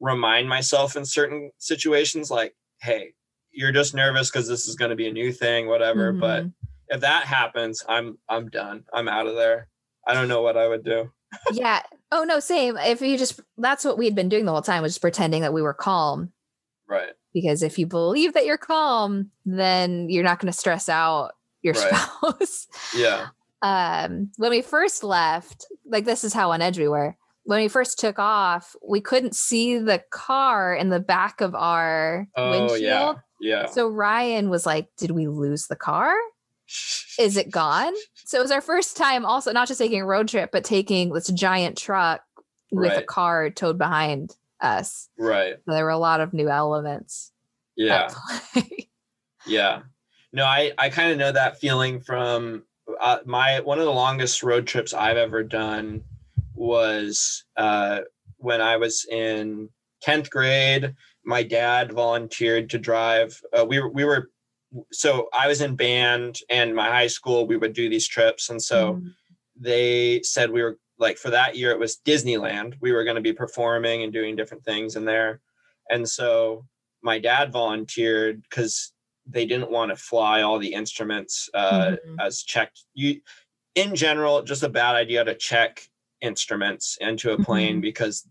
remind 0.00 0.48
myself 0.48 0.96
in 0.96 1.04
certain 1.04 1.50
situations, 1.58 2.30
like, 2.30 2.54
hey, 2.80 3.14
you're 3.50 3.72
just 3.72 3.94
nervous 3.94 4.30
because 4.30 4.46
this 4.48 4.68
is 4.68 4.76
going 4.76 4.90
to 4.90 4.96
be 4.96 5.08
a 5.08 5.12
new 5.12 5.32
thing, 5.32 5.66
whatever. 5.66 6.12
But 6.12 6.44
Mhm. 6.44 6.52
if 6.88 7.00
that 7.00 7.24
happens, 7.24 7.84
I'm 7.88 8.18
I'm 8.28 8.48
done. 8.50 8.84
I'm 8.92 9.08
out 9.08 9.26
of 9.26 9.34
there. 9.34 9.68
I 10.06 10.14
don't 10.14 10.28
know 10.28 10.42
what 10.42 10.56
I 10.56 10.68
would 10.68 10.84
do. 10.84 11.10
yeah. 11.52 11.82
Oh 12.12 12.24
no, 12.24 12.40
same. 12.40 12.76
If 12.78 13.02
you 13.02 13.18
just 13.18 13.40
that's 13.56 13.84
what 13.84 13.98
we 13.98 14.04
had 14.06 14.14
been 14.14 14.28
doing 14.28 14.44
the 14.44 14.52
whole 14.52 14.62
time 14.62 14.82
was 14.82 14.92
just 14.94 15.00
pretending 15.02 15.42
that 15.42 15.52
we 15.52 15.62
were 15.62 15.74
calm. 15.74 16.32
Right. 16.88 17.10
Because 17.34 17.62
if 17.62 17.78
you 17.78 17.86
believe 17.86 18.32
that 18.34 18.46
you're 18.46 18.56
calm, 18.56 19.30
then 19.44 20.08
you're 20.08 20.24
not 20.24 20.38
going 20.40 20.50
to 20.50 20.58
stress 20.58 20.88
out 20.88 21.32
your 21.62 21.74
Right. 21.74 21.94
spouse. 21.94 22.66
Yeah. 22.96 23.28
um 23.62 24.30
when 24.36 24.50
we 24.50 24.62
first 24.62 25.02
left 25.02 25.66
like 25.84 26.04
this 26.04 26.22
is 26.22 26.32
how 26.32 26.52
on 26.52 26.62
edge 26.62 26.78
we 26.78 26.86
were 26.86 27.16
when 27.48 27.62
we 27.62 27.68
first 27.68 27.98
took 27.98 28.18
off 28.18 28.76
we 28.86 29.00
couldn't 29.00 29.34
see 29.34 29.78
the 29.78 30.02
car 30.10 30.74
in 30.74 30.90
the 30.90 31.00
back 31.00 31.40
of 31.40 31.54
our 31.54 32.28
Oh 32.36 32.50
windshield 32.50 32.80
yeah. 32.80 33.14
Yeah. 33.40 33.66
so 33.66 33.88
ryan 33.88 34.50
was 34.50 34.66
like 34.66 34.88
did 34.98 35.10
we 35.12 35.26
lose 35.28 35.66
the 35.66 35.76
car 35.76 36.12
is 37.18 37.36
it 37.38 37.50
gone 37.50 37.94
so 38.14 38.38
it 38.38 38.42
was 38.42 38.50
our 38.50 38.60
first 38.60 38.96
time 38.96 39.24
also 39.24 39.52
not 39.52 39.66
just 39.68 39.80
taking 39.80 40.00
a 40.02 40.06
road 40.06 40.28
trip 40.28 40.50
but 40.52 40.62
taking 40.64 41.12
this 41.14 41.28
giant 41.28 41.78
truck 41.78 42.20
with 42.70 42.92
a 42.98 43.02
car 43.02 43.48
towed 43.50 43.78
behind 43.78 44.36
us 44.60 45.08
Right. 45.18 45.54
so 45.64 45.72
there 45.72 45.84
were 45.84 45.90
a 45.90 45.98
lot 45.98 46.20
of 46.20 46.32
new 46.34 46.48
elements 46.50 47.32
Yeah. 47.76 48.10
Yeah. 49.46 49.82
No, 50.32 50.44
I 50.44 50.72
I 50.76 50.90
kind 50.90 51.10
of 51.10 51.16
know 51.16 51.32
that 51.32 51.58
feeling 51.58 52.00
from 52.00 52.64
uh, 53.00 53.18
my 53.24 53.60
one 53.60 53.78
of 53.78 53.86
the 53.86 53.90
longest 53.92 54.42
road 54.42 54.66
trips 54.66 54.92
I've 54.92 55.16
ever 55.16 55.42
done 55.42 56.02
was 56.58 57.44
uh, 57.56 58.00
when 58.36 58.60
I 58.60 58.76
was 58.76 59.06
in 59.10 59.68
tenth 60.02 60.30
grade. 60.30 60.94
My 61.24 61.42
dad 61.42 61.92
volunteered 61.92 62.70
to 62.70 62.78
drive. 62.78 63.40
Uh, 63.56 63.64
we 63.64 63.78
were 63.80 63.88
we 63.88 64.04
were 64.04 64.30
so 64.92 65.28
I 65.32 65.48
was 65.48 65.60
in 65.60 65.76
band 65.76 66.38
and 66.50 66.74
my 66.74 66.88
high 66.88 67.06
school. 67.06 67.46
We 67.46 67.56
would 67.56 67.72
do 67.72 67.88
these 67.88 68.06
trips, 68.08 68.50
and 68.50 68.60
so 68.62 68.94
Mm. 68.94 69.14
they 69.56 70.22
said 70.22 70.50
we 70.50 70.62
were 70.62 70.78
like 70.98 71.16
for 71.18 71.30
that 71.30 71.56
year 71.56 71.70
it 71.70 71.78
was 71.78 71.98
Disneyland. 72.04 72.74
We 72.80 72.92
were 72.92 73.04
going 73.04 73.16
to 73.16 73.22
be 73.22 73.32
performing 73.32 74.02
and 74.02 74.12
doing 74.12 74.36
different 74.36 74.64
things 74.64 74.96
in 74.96 75.04
there, 75.04 75.40
and 75.90 76.08
so 76.08 76.66
my 77.02 77.18
dad 77.18 77.52
volunteered 77.52 78.42
because 78.42 78.92
they 79.26 79.46
didn't 79.46 79.70
want 79.70 79.90
to 79.90 79.96
fly 79.96 80.42
all 80.42 80.58
the 80.58 80.72
instruments 80.72 81.48
uh, 81.54 81.96
Mhm. 82.06 82.16
as 82.18 82.42
checked. 82.42 82.84
You, 82.94 83.20
in 83.74 83.94
general, 83.94 84.42
just 84.42 84.62
a 84.62 84.68
bad 84.68 84.94
idea 84.96 85.22
to 85.24 85.34
check 85.34 85.88
instruments 86.20 86.98
into 87.00 87.32
a 87.32 87.38
plane 87.42 87.78
Mhm. 87.78 87.82
because 87.82 88.26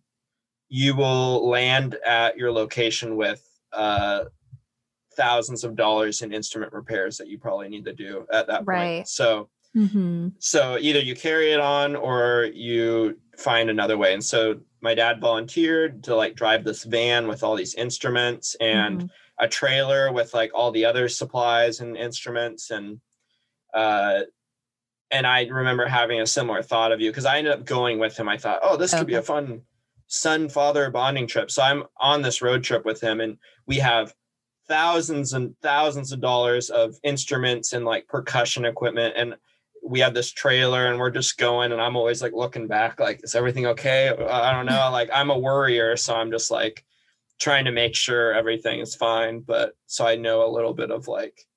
you 0.70 0.96
will 0.96 1.48
land 1.48 1.96
at 2.06 2.38
your 2.38 2.52
location 2.52 3.16
with 3.16 3.44
uh, 3.74 4.26
thousands 5.16 5.64
of 5.64 5.76
dollars 5.76 6.22
in 6.22 6.34
instrument 6.34 6.72
repairs 6.74 7.18
that 7.18 7.28
you 7.28 7.38
probably 7.40 7.70
need 7.70 7.86
to 7.86 7.94
do 7.94 8.26
at 8.32 8.48
that 8.48 8.60
point. 8.60 8.68
Right. 8.68 9.08
So 9.08 9.50
Mhm. 9.76 10.34
so 10.40 10.78
either 10.80 11.00
you 11.00 11.16
carry 11.16 11.52
it 11.52 11.60
on 11.60 11.96
or 11.96 12.50
you 12.54 13.20
find 13.38 13.70
another 13.70 13.98
way 13.98 14.14
and 14.14 14.24
so 14.24 14.60
my 14.82 14.96
dad 14.96 15.20
volunteered 15.20 16.04
to 16.06 16.16
like 16.16 16.36
drive 16.36 16.64
this 16.64 16.84
van 16.84 17.28
with 17.28 17.44
all 17.44 17.56
these 17.56 17.76
instruments 17.76 18.56
and 18.62 19.02
Mhm. 19.04 19.10
a 19.40 19.48
trailer 19.48 20.12
with 20.12 20.34
like 20.34 20.52
all 20.54 20.72
the 20.72 20.86
other 20.86 21.08
supplies 21.10 21.80
and 21.80 21.96
instruments 21.98 22.72
and 22.72 23.00
uh 23.74 24.22
and 25.12 25.26
i 25.26 25.46
remember 25.46 25.86
having 25.86 26.22
a 26.22 26.28
similar 26.28 26.62
thought 26.62 26.92
of 26.92 27.02
you 27.02 27.10
because 27.12 27.26
i 27.26 27.38
ended 27.38 27.54
up 27.54 27.66
going 27.66 28.00
with 28.00 28.18
him. 28.18 28.28
I 28.28 28.38
thought 28.38 28.60
oh 28.64 28.78
this 28.78 28.94
could 28.94 29.08
be 29.08 29.16
a 29.16 29.22
fun 29.22 29.62
son 30.08 30.48
father 30.50 30.90
bonding 30.90 31.28
trip. 31.28 31.52
So 31.52 31.62
i'm 31.62 31.84
on 31.98 32.22
this 32.22 32.42
road 32.42 32.64
trip 32.64 32.86
with 32.86 33.02
him 33.02 33.22
and 33.22 33.38
we 33.66 33.78
have 33.78 34.14
thousands 34.68 35.34
and 35.34 35.56
thousands 35.62 36.12
of 36.12 36.20
dollars 36.20 36.70
of 36.70 36.96
instruments 37.04 37.74
and 37.74 37.86
like 37.86 38.08
percussion 38.08 38.66
equipment 38.66 39.14
and 39.18 39.36
we 39.84 40.00
have 40.02 40.14
this 40.14 40.32
trailer 40.32 40.88
and 40.88 41.00
we're 41.00 41.10
just 41.10 41.38
going 41.38 41.72
and 41.72 41.82
i'm 41.82 41.96
always 41.96 42.22
like 42.22 42.34
looking 42.34 42.68
back 42.68 43.00
like 43.00 43.22
is 43.24 43.36
everything 43.36 43.66
okay? 43.68 44.10
I 44.10 44.52
don't 44.52 44.66
know. 44.66 44.90
Like 44.92 45.10
i'm 45.14 45.30
a 45.30 45.40
worrier 45.40 45.96
so 45.96 46.16
i'm 46.16 46.32
just 46.32 46.52
like 46.52 46.84
trying 47.40 47.66
to 47.66 47.72
make 47.72 47.96
sure 47.96 48.34
everything 48.34 48.80
is 48.80 48.96
fine 48.96 49.40
but 49.40 49.74
so 49.86 50.06
i 50.06 50.16
know 50.16 50.46
a 50.46 50.52
little 50.52 50.74
bit 50.74 50.92
of 50.92 51.08
like 51.08 51.48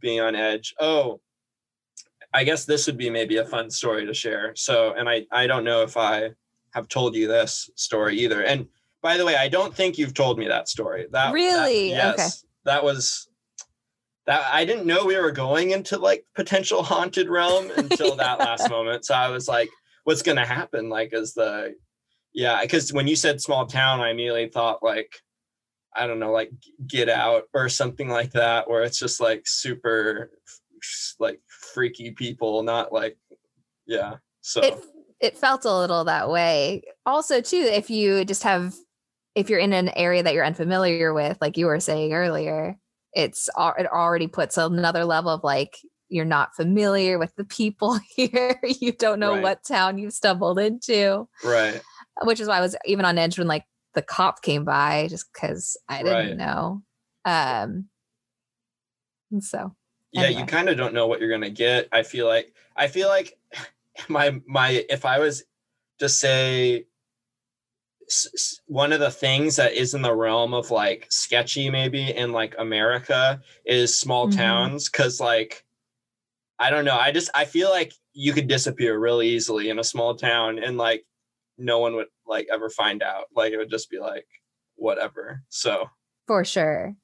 being 0.00 0.20
on 0.20 0.34
edge. 0.34 0.74
Oh 0.80 1.20
i 2.38 2.44
guess 2.44 2.64
this 2.64 2.86
would 2.86 2.98
be 2.98 3.10
maybe 3.10 3.36
a 3.38 3.44
fun 3.54 3.70
story 3.70 4.04
to 4.06 4.14
share. 4.14 4.52
So 4.54 4.74
and 4.98 5.08
i 5.08 5.26
i 5.32 5.46
don't 5.46 5.64
know 5.64 5.80
if 5.82 5.96
i 5.96 6.30
have 6.74 6.86
told 6.88 7.14
you 7.14 7.26
this 7.26 7.70
story 7.76 8.14
either. 8.24 8.42
And 8.50 8.66
by 9.02 9.16
the 9.16 9.24
way 9.24 9.36
i 9.36 9.48
don't 9.48 9.74
think 9.74 9.96
you've 9.98 10.14
told 10.22 10.38
me 10.38 10.46
that 10.48 10.68
story. 10.68 11.02
That 11.04 11.12
that- 11.12 11.32
Really? 11.32 11.86
Okay. 11.94 12.02
yes 12.02 12.44
that 12.64 12.82
was 12.84 13.28
that 14.26 14.42
i 14.52 14.64
didn't 14.64 14.86
know 14.86 15.04
we 15.04 15.16
were 15.16 15.30
going 15.46 15.70
into 15.70 15.96
like 15.98 16.22
potential 16.34 16.82
haunted 16.82 17.28
realm 17.28 17.70
until 17.76 18.16
that 18.16 18.38
last 18.38 18.68
moment. 18.70 19.04
So 19.06 19.14
i 19.14 19.28
was 19.28 19.46
like 19.48 19.70
what's 20.04 20.22
gonna 20.22 20.46
happen? 20.46 20.88
Like 20.88 21.10
is 21.12 21.32
the 21.34 21.74
yeah 22.34 22.60
because 22.62 22.92
when 22.92 23.06
you 23.08 23.16
said 23.16 23.40
small 23.40 23.64
town 23.66 24.00
i 24.00 24.10
immediately 24.10 24.48
thought 24.56 24.82
like 24.82 25.10
i 25.94 26.06
don't 26.06 26.18
know 26.18 26.32
like 26.40 26.50
get 26.86 27.08
out 27.08 27.44
or 27.54 27.68
something 27.70 28.08
like 28.18 28.32
that 28.32 28.68
where 28.68 28.82
it's 28.82 28.98
just 28.98 29.18
like 29.20 29.42
super 29.46 30.30
like 31.18 31.40
freaky 31.76 32.10
people 32.10 32.62
not 32.62 32.90
like 32.90 33.18
yeah 33.86 34.14
so. 34.40 34.62
It 34.62 34.74
it 35.20 35.36
felt 35.36 35.66
a 35.66 35.78
little 35.78 36.04
that 36.04 36.30
way. 36.30 36.82
Also 37.04 37.42
too 37.42 37.58
if 37.58 37.90
you 37.90 38.24
just 38.24 38.42
have 38.44 38.74
if 39.34 39.50
you're 39.50 39.58
in 39.58 39.74
an 39.74 39.90
area 39.90 40.22
that 40.22 40.32
you're 40.32 40.44
unfamiliar 40.46 41.12
with 41.12 41.36
like 41.42 41.58
you 41.58 41.66
were 41.66 41.78
saying 41.78 42.14
earlier 42.14 42.78
it's 43.12 43.50
it 43.78 43.86
already 43.92 44.26
puts 44.26 44.56
another 44.56 45.04
level 45.04 45.30
of 45.30 45.44
like 45.44 45.76
you're 46.08 46.24
not 46.24 46.54
familiar 46.56 47.18
with 47.18 47.34
the 47.36 47.44
people 47.44 47.98
here. 48.16 48.58
You 48.80 48.92
don't 48.92 49.20
know 49.20 49.32
Right. 49.34 49.42
what 49.42 49.64
town 49.64 49.98
you've 49.98 50.14
stumbled 50.14 50.58
into. 50.58 51.28
Right. 51.44 51.82
Which 52.22 52.40
is 52.40 52.48
why 52.48 52.56
i 52.56 52.60
was 52.62 52.74
even 52.86 53.04
on 53.04 53.18
edge 53.18 53.38
when 53.38 53.48
like 53.48 53.64
the 53.92 54.02
cop 54.02 54.40
came 54.40 54.64
by 54.64 55.08
just 55.10 55.26
because 55.32 55.76
i 55.90 55.98
didn't 56.02 56.28
Right. 56.28 56.36
know. 56.38 56.82
Um 57.26 57.90
and 59.30 59.44
so 59.44 59.74
yeah 60.16 60.28
you 60.28 60.44
kind 60.46 60.68
of 60.68 60.76
don't 60.76 60.94
know 60.94 61.06
what 61.06 61.20
you're 61.20 61.30
gonna 61.30 61.50
get 61.50 61.88
i 61.92 62.02
feel 62.02 62.26
like 62.26 62.52
i 62.76 62.86
feel 62.88 63.08
like 63.08 63.38
my 64.08 64.40
my 64.46 64.84
if 64.88 65.04
i 65.04 65.18
was 65.18 65.44
to 65.98 66.08
say 66.08 66.86
one 68.66 68.92
of 68.92 69.00
the 69.00 69.10
things 69.10 69.56
that 69.56 69.72
is 69.72 69.94
in 69.94 70.02
the 70.02 70.14
realm 70.14 70.54
of 70.54 70.70
like 70.70 71.06
sketchy 71.10 71.68
maybe 71.70 72.14
in 72.14 72.30
like 72.32 72.54
america 72.58 73.40
is 73.64 73.98
small 73.98 74.28
Mhm. 74.28 74.36
towns 74.36 74.88
because 74.88 75.18
like 75.20 75.64
i 76.58 76.70
don't 76.70 76.84
know 76.84 76.96
i 76.96 77.10
just 77.10 77.30
i 77.34 77.44
feel 77.44 77.70
like 77.70 77.92
you 78.12 78.32
could 78.32 78.46
disappear 78.46 78.98
really 78.98 79.28
easily 79.28 79.70
in 79.70 79.78
a 79.78 79.84
small 79.84 80.14
town 80.14 80.58
and 80.58 80.76
like 80.78 81.04
no 81.58 81.80
one 81.80 81.96
would 81.96 82.06
like 82.26 82.46
ever 82.52 82.70
find 82.70 83.02
out 83.02 83.24
like 83.34 83.52
it 83.52 83.56
would 83.56 83.70
just 83.70 83.90
be 83.90 83.98
like 83.98 84.26
whatever 84.76 85.42
so 85.48 85.88
For 86.26 86.44
sure. 86.44 86.94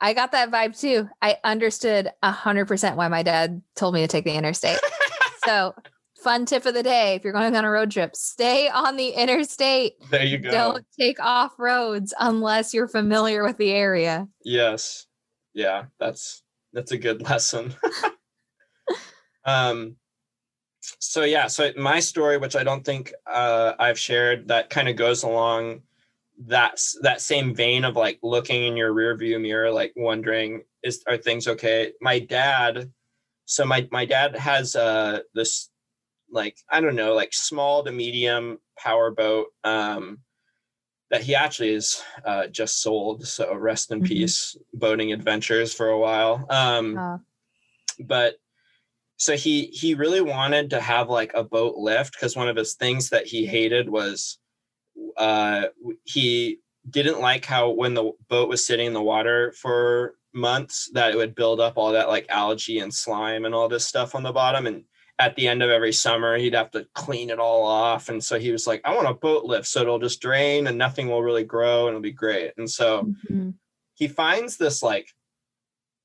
I 0.00 0.14
got 0.14 0.32
that 0.32 0.50
vibe 0.50 0.78
too. 0.78 1.08
I 1.20 1.38
understood 1.44 2.10
a 2.22 2.32
hundred 2.32 2.66
percent 2.66 2.96
why 2.96 3.08
my 3.08 3.22
dad 3.22 3.62
told 3.76 3.94
me 3.94 4.00
to 4.00 4.08
take 4.08 4.24
the 4.24 4.34
interstate. 4.34 4.78
so 5.44 5.74
fun 6.22 6.46
tip 6.46 6.66
of 6.66 6.74
the 6.74 6.82
day. 6.82 7.14
If 7.14 7.24
you're 7.24 7.32
going 7.32 7.54
on 7.54 7.64
a 7.64 7.70
road 7.70 7.90
trip, 7.90 8.14
stay 8.16 8.68
on 8.68 8.96
the 8.96 9.10
interstate. 9.10 9.94
there 10.10 10.24
you 10.24 10.38
go 10.38 10.50
Don't 10.50 10.86
take 10.98 11.20
off 11.20 11.52
roads 11.58 12.14
unless 12.18 12.72
you're 12.72 12.88
familiar 12.88 13.44
with 13.44 13.58
the 13.58 13.72
area. 13.72 14.28
Yes. 14.44 15.06
Yeah, 15.54 15.84
that's 15.98 16.42
that's 16.72 16.92
a 16.92 16.98
good 16.98 17.22
lesson. 17.28 17.74
um 19.44 19.96
so 20.98 21.22
yeah, 21.22 21.46
so 21.46 21.70
my 21.76 22.00
story 22.00 22.38
which 22.38 22.56
I 22.56 22.64
don't 22.64 22.84
think 22.84 23.12
uh 23.26 23.74
I've 23.78 23.98
shared 23.98 24.48
that 24.48 24.70
kind 24.70 24.88
of 24.88 24.96
goes 24.96 25.22
along 25.22 25.82
that's 26.38 26.98
that 27.02 27.20
same 27.20 27.54
vein 27.54 27.84
of 27.84 27.96
like 27.96 28.18
looking 28.22 28.64
in 28.66 28.76
your 28.76 28.92
rear 28.92 29.16
view 29.16 29.38
mirror, 29.38 29.70
like 29.70 29.92
wondering, 29.96 30.64
is 30.82 31.02
are 31.06 31.16
things 31.16 31.46
okay? 31.48 31.92
My 32.00 32.18
dad, 32.18 32.92
so 33.46 33.64
my 33.64 33.88
my 33.92 34.04
dad 34.06 34.36
has 34.36 34.76
uh 34.76 35.20
this 35.34 35.70
like 36.30 36.58
I 36.70 36.80
don't 36.80 36.96
know, 36.96 37.14
like 37.14 37.34
small 37.34 37.84
to 37.84 37.92
medium 37.92 38.60
power 38.78 39.10
boat 39.12 39.48
um 39.64 40.20
that 41.10 41.22
he 41.22 41.34
actually 41.34 41.70
is 41.74 42.02
uh 42.24 42.48
just 42.48 42.82
sold. 42.82 43.26
So 43.26 43.54
rest 43.54 43.90
in 43.92 44.00
Mhm. 44.00 44.06
peace, 44.08 44.56
boating 44.74 45.12
adventures 45.12 45.74
for 45.74 45.88
a 45.88 45.98
while. 45.98 46.46
Um 46.50 46.98
Uh, 46.98 47.18
but 48.00 48.36
so 49.18 49.36
he 49.36 49.66
he 49.66 49.94
really 49.94 50.20
wanted 50.20 50.70
to 50.70 50.80
have 50.80 51.08
like 51.08 51.32
a 51.34 51.44
boat 51.44 51.76
lift 51.76 52.14
because 52.14 52.36
one 52.36 52.48
of 52.48 52.56
his 52.56 52.74
things 52.74 53.10
that 53.10 53.26
he 53.26 53.46
hated 53.46 53.88
was 53.88 54.38
uh 55.16 55.66
he 56.04 56.58
didn't 56.88 57.20
like 57.20 57.44
how 57.44 57.70
when 57.70 57.94
the 57.94 58.12
boat 58.28 58.48
was 58.48 58.66
sitting 58.66 58.86
in 58.86 58.92
the 58.92 59.02
water 59.02 59.52
for 59.52 60.14
months 60.34 60.90
that 60.94 61.12
it 61.12 61.16
would 61.16 61.34
build 61.34 61.60
up 61.60 61.74
all 61.76 61.92
that 61.92 62.08
like 62.08 62.26
algae 62.28 62.80
and 62.80 62.92
slime 62.92 63.44
and 63.44 63.54
all 63.54 63.68
this 63.68 63.86
stuff 63.86 64.14
on 64.14 64.22
the 64.22 64.32
bottom. 64.32 64.66
And 64.66 64.84
at 65.18 65.36
the 65.36 65.46
end 65.46 65.62
of 65.62 65.70
every 65.70 65.92
summer 65.92 66.36
he'd 66.36 66.54
have 66.54 66.70
to 66.72 66.86
clean 66.94 67.30
it 67.30 67.38
all 67.38 67.64
off. 67.64 68.08
And 68.08 68.22
so 68.22 68.38
he 68.38 68.50
was 68.50 68.66
like 68.66 68.80
i 68.84 68.94
want 68.94 69.08
a 69.08 69.14
boat 69.14 69.44
lift 69.44 69.66
so 69.66 69.82
it'll 69.82 69.98
just 69.98 70.20
drain 70.20 70.66
and 70.66 70.78
nothing 70.78 71.08
will 71.08 71.22
really 71.22 71.44
grow 71.44 71.86
and 71.86 71.90
it'll 71.90 72.00
be 72.00 72.12
great. 72.12 72.52
And 72.56 72.68
so 72.68 73.12
mhm. 73.30 73.54
he 73.94 74.08
finds 74.08 74.56
this 74.56 74.82
like 74.82 75.08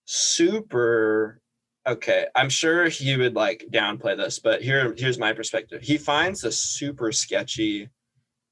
super 0.10 1.42
okay 1.86 2.28
i'm 2.34 2.50
sure 2.50 2.88
he 2.88 3.18
would 3.18 3.36
like 3.36 3.66
downplay 3.72 4.16
this 4.16 4.40
but 4.40 4.62
here 4.62 4.94
here's 4.98 5.18
my 5.18 5.34
perspective. 5.34 5.82
He 5.82 5.98
finds 5.98 6.42
this 6.42 6.60
super 6.60 7.12
sketchy 7.12 7.90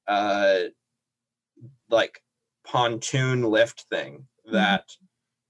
uh 0.07 0.59
like 1.89 2.21
pontoon 2.65 3.43
lift 3.43 3.85
thing 3.89 4.27
that 4.51 4.85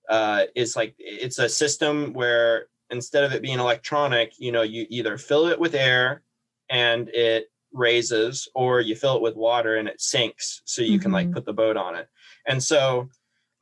uh 0.10 0.44
is 0.56 0.76
like 0.76 0.96
it's 0.98 1.40
a 1.40 1.50
system 1.50 2.14
where 2.14 2.68
instead 2.90 3.24
of 3.24 3.32
it 3.34 3.42
being 3.42 3.60
electronic 3.60 4.34
you 4.38 4.52
know 4.52 4.62
you 4.62 4.86
either 4.90 5.18
fill 5.18 5.48
it 5.48 5.60
with 5.60 5.74
air 5.76 6.22
and 6.70 7.10
it 7.10 7.52
raises 7.74 8.48
or 8.56 8.80
you 8.80 8.96
fill 8.96 9.16
it 9.18 9.22
with 9.22 9.36
water 9.36 9.76
and 9.78 9.88
it 9.88 10.00
sinks 10.00 10.62
so 10.66 10.82
you 10.82 11.00
can 11.00 11.12
like 11.12 11.28
Mhm. 11.28 11.34
put 11.34 11.46
the 11.46 11.54
boat 11.54 11.78
on 11.78 11.96
it 11.96 12.08
and 12.48 12.64
so 12.64 13.10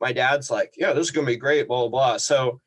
my 0.00 0.12
dad's 0.12 0.50
like, 0.50 0.74
yeah, 0.76 0.92
this 0.92 1.06
is 1.06 1.10
gonna 1.12 1.26
be 1.26 1.36
great, 1.36 1.66
blah 1.66 1.88
blah 1.88 1.88
blah. 1.88 2.16
So 2.18 2.60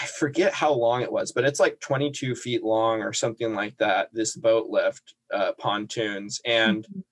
I 0.00 0.04
forget 0.06 0.52
how 0.52 0.72
long 0.72 1.02
it 1.02 1.10
was, 1.10 1.32
but 1.32 1.44
it's 1.44 1.58
like 1.58 1.80
22 1.80 2.36
feet 2.36 2.62
long 2.62 3.02
or 3.02 3.12
something 3.12 3.52
like 3.54 3.76
that. 3.78 4.10
This 4.12 4.36
boat 4.36 4.68
lift 4.68 5.14
uh, 5.32 5.52
pontoons, 5.58 6.40
and 6.44 6.86
Mhm. 6.86 7.02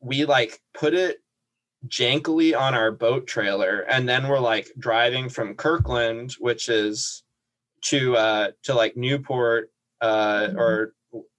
We 0.00 0.24
like 0.24 0.60
put 0.74 0.94
it 0.94 1.18
jankily 1.88 2.56
on 2.58 2.74
our 2.74 2.92
boat 2.92 3.26
trailer, 3.26 3.80
and 3.80 4.08
then 4.08 4.28
we're 4.28 4.38
like 4.38 4.68
driving 4.78 5.28
from 5.28 5.54
Kirkland, 5.54 6.32
which 6.38 6.68
is 6.68 7.24
to 7.86 8.16
uh 8.16 8.50
to 8.64 8.74
like 8.74 8.96
Newport, 8.96 9.70
uh, 10.00 10.48
Mhm. 10.48 10.56
or 10.56 10.94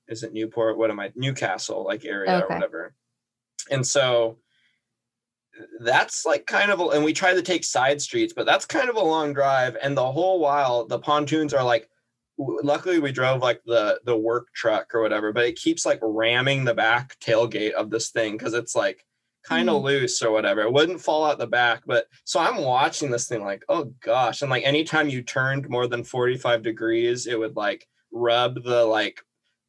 is 0.08 0.24
it 0.24 0.34
Newport? 0.34 0.78
What 0.78 0.90
am 0.90 1.00
I? 1.00 1.12
Newcastle, 1.16 1.84
like 1.86 2.04
area 2.06 2.40
or 2.42 2.48
whatever. 2.54 2.94
And 3.72 3.86
so 3.88 4.40
that's 5.80 6.26
like 6.26 6.46
kind 6.48 6.72
of 6.72 6.80
a, 6.80 6.84
and 6.90 7.06
we 7.06 7.14
try 7.14 7.34
to 7.34 7.42
take 7.42 7.64
side 7.64 8.02
streets 8.02 8.34
but 8.34 8.46
that's 8.46 8.66
kind 8.66 8.90
of 8.90 8.96
a 8.96 9.00
long 9.04 9.34
drive 9.34 9.78
and 9.84 9.96
the 9.96 10.12
whole 10.12 10.40
while 10.40 10.84
the 10.86 10.98
pontoons 10.98 11.54
are 11.54 11.64
like 11.64 11.88
luckily 12.38 13.00
we 13.00 13.12
drove 13.12 13.42
like 13.42 13.62
the 13.66 14.00
the 14.06 14.16
work 14.18 14.48
truck 14.54 14.94
or 14.96 15.02
whatever 15.02 15.32
but 15.32 15.46
it 15.46 15.56
keeps 15.56 15.86
like 15.86 16.00
ramming 16.02 16.66
the 16.66 16.74
back 16.74 17.16
tailgate 17.20 17.74
of 17.74 17.90
this 17.92 18.10
thing 18.10 18.34
because 18.38 18.54
it's 18.54 18.76
like 18.76 19.06
kind 19.44 19.70
of 19.70 19.82
Mm. 19.82 19.84
loose 19.84 20.22
or 20.24 20.32
whatever 20.32 20.62
it 20.62 20.72
wouldn't 20.74 21.02
fall 21.02 21.26
out 21.26 21.38
the 21.38 21.46
back 21.46 21.84
but 21.86 22.08
so 22.24 22.40
i'm 22.40 22.64
watching 22.64 23.12
this 23.12 23.28
thing 23.28 23.44
like 23.44 23.64
oh 23.70 23.94
gosh 24.02 24.42
and 24.42 24.50
like 24.50 24.64
anytime 24.64 25.10
you 25.10 25.22
turned 25.22 25.70
more 25.70 25.86
than 25.86 26.04
45 26.04 26.64
degrees 26.64 27.28
it 27.28 27.38
would 27.38 27.56
like 27.56 27.88
rub 28.12 28.64
the 28.64 28.84
like 28.86 29.22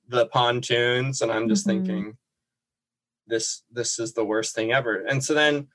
the 0.08 0.26
pontoons 0.28 1.20
and 1.22 1.30
i'm 1.32 1.48
just 1.48 1.64
Mhm. 1.66 1.70
thinking 1.70 2.16
this 3.26 3.62
this 3.70 3.98
is 3.98 4.12
the 4.12 4.24
worst 4.24 4.54
thing 4.54 4.72
ever 4.72 5.04
and 5.04 5.22
so 5.22 5.34
then 5.34 5.66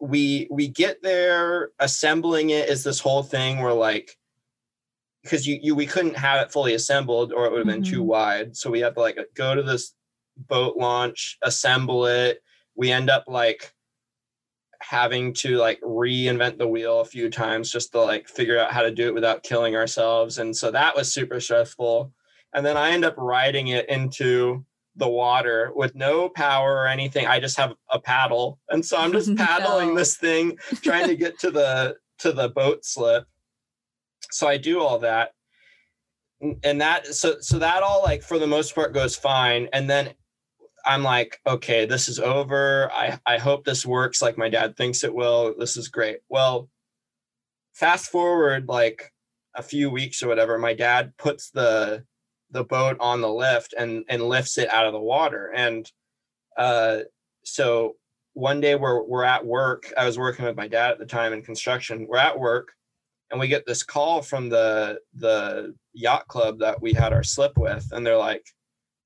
we 0.00 0.48
we 0.50 0.66
get 0.68 1.02
there 1.02 1.70
assembling 1.78 2.50
it 2.50 2.68
is 2.68 2.82
this 2.84 3.00
whole 3.00 3.22
thing 3.22 3.58
where 3.58 3.74
like 3.74 4.16
because 5.22 5.46
you, 5.46 5.58
you 5.62 5.74
we 5.74 5.86
couldn't 5.86 6.16
have 6.16 6.40
it 6.42 6.52
fully 6.52 6.74
assembled 6.74 7.32
or 7.32 7.44
it 7.46 7.52
would 7.52 7.58
have 7.58 7.66
been 7.66 7.82
too 7.82 8.02
Mhm. 8.02 8.06
wide. 8.06 8.56
So 8.56 8.70
we 8.70 8.80
had 8.80 8.94
to 8.94 9.00
like 9.00 9.18
go 9.34 9.54
to 9.54 9.62
this 9.62 9.94
boat 10.36 10.76
launch 10.76 11.36
assemble 11.42 12.06
it. 12.06 12.42
We 12.74 12.90
end 12.90 13.10
up 13.10 13.24
like 13.26 13.72
having 14.82 15.34
to 15.34 15.56
like 15.58 15.78
reinvent 15.82 16.56
the 16.56 16.66
wheel 16.66 17.00
a 17.00 17.04
few 17.04 17.28
times 17.28 17.70
just 17.70 17.92
to 17.92 18.00
like 18.00 18.28
figure 18.28 18.58
out 18.58 18.72
how 18.72 18.82
to 18.82 18.90
do 18.90 19.08
it 19.08 19.14
without 19.14 19.42
killing 19.42 19.76
ourselves. 19.76 20.38
And 20.38 20.56
so 20.56 20.70
that 20.70 20.96
was 20.96 21.12
super 21.12 21.38
stressful. 21.38 22.12
And 22.54 22.64
then 22.64 22.76
i 22.76 22.90
end 22.90 23.04
up 23.04 23.14
riding 23.18 23.68
it 23.68 23.88
into 23.88 24.64
the 24.96 25.08
water 25.08 25.70
with 25.74 25.94
no 25.94 26.28
power 26.30 26.74
or 26.74 26.86
anything. 26.88 27.26
I 27.26 27.38
just 27.40 27.56
have 27.58 27.74
a 27.90 28.00
paddle. 28.00 28.58
And 28.70 28.84
so 28.84 28.96
i'm 28.96 29.12
just 29.12 29.36
paddling 29.36 29.88
No. 29.90 29.96
this 29.96 30.16
thing 30.16 30.56
trying 30.82 31.08
to 31.08 31.14
get 31.16 31.38
to 31.40 31.50
the 31.50 31.96
to 32.20 32.32
the 32.32 32.48
boat 32.48 32.84
slip 32.84 33.26
so 34.32 34.46
i 34.46 34.56
do 34.56 34.80
all 34.80 34.98
that. 35.00 35.32
And 36.64 36.80
that 36.80 37.06
so 37.06 37.36
so 37.40 37.58
that 37.58 37.82
all 37.82 38.02
like 38.02 38.22
for 38.22 38.38
the 38.38 38.46
most 38.46 38.74
part 38.74 38.94
goes 38.94 39.16
fine. 39.16 39.68
And 39.72 39.88
then 39.90 40.14
i'm 40.86 41.02
like 41.02 41.38
okay 41.46 41.84
this 41.84 42.08
is 42.08 42.18
over. 42.18 42.90
I 42.92 43.18
i 43.26 43.38
hope 43.38 43.64
this 43.64 43.84
works 43.84 44.22
like 44.22 44.38
my 44.38 44.48
dad 44.48 44.76
thinks 44.76 45.04
it 45.04 45.14
will. 45.14 45.54
This 45.58 45.76
is 45.76 45.88
great. 45.88 46.18
Well 46.28 46.68
fast 47.74 48.10
forward 48.10 48.68
like 48.68 49.12
a 49.54 49.62
few 49.62 49.90
weeks 49.90 50.22
or 50.22 50.28
whatever 50.28 50.58
my 50.58 50.74
dad 50.74 51.12
puts 51.18 51.50
the 51.50 52.04
the 52.50 52.64
boat 52.64 52.96
on 53.00 53.20
the 53.20 53.32
lift 53.32 53.74
and 53.78 54.04
and 54.08 54.22
lifts 54.22 54.58
it 54.58 54.70
out 54.70 54.86
of 54.86 54.92
the 54.92 55.00
water. 55.00 55.52
And 55.54 55.90
uh 56.56 57.00
so 57.44 57.96
one 58.34 58.60
day 58.60 58.76
we're 58.76 59.02
we're 59.02 59.24
at 59.24 59.44
work. 59.44 59.92
I 59.98 60.04
was 60.06 60.18
working 60.18 60.44
with 60.46 60.56
my 60.56 60.68
dad 60.68 60.92
at 60.92 60.98
the 60.98 61.06
time 61.06 61.32
in 61.32 61.42
construction. 61.42 62.06
We're 62.08 62.18
at 62.18 62.38
work 62.38 62.72
and 63.30 63.40
we 63.40 63.48
get 63.48 63.66
this 63.66 63.82
call 63.82 64.22
from 64.22 64.48
the 64.48 64.98
the 65.14 65.74
yacht 65.92 66.26
club 66.28 66.58
that 66.58 66.80
we 66.80 66.92
had 66.92 67.12
our 67.12 67.22
slip 67.22 67.56
with 67.56 67.86
and 67.92 68.06
they're 68.06 68.16
like 68.16 68.46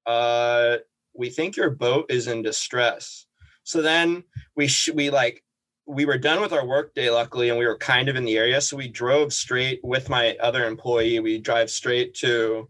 uh 0.07 0.77
we 1.15 1.31
think 1.31 1.57
your 1.57 1.71
boat 1.71 2.07
is 2.11 2.27
in 2.27 2.43
distress. 2.43 3.27
So 3.63 3.81
then 3.81 4.25
we 4.57 4.67
sh- 4.67 4.91
we 4.93 5.11
like 5.11 5.43
we 5.87 6.05
were 6.05 6.19
done 6.19 6.41
with 6.41 6.53
our 6.53 6.67
work 6.67 6.95
day 6.95 7.11
luckily 7.11 7.51
and 7.51 7.59
we 7.59 7.67
were 7.67 7.79
kind 7.79 8.09
of 8.09 8.17
in 8.17 8.25
the 8.25 8.39
area 8.39 8.61
so 8.61 8.77
we 8.77 8.89
drove 8.89 9.33
straight 9.33 9.81
with 9.83 10.09
my 10.09 10.37
other 10.41 10.67
employee. 10.67 11.21
We 11.21 11.39
drive 11.39 11.71
straight 11.71 12.15
to 12.17 12.69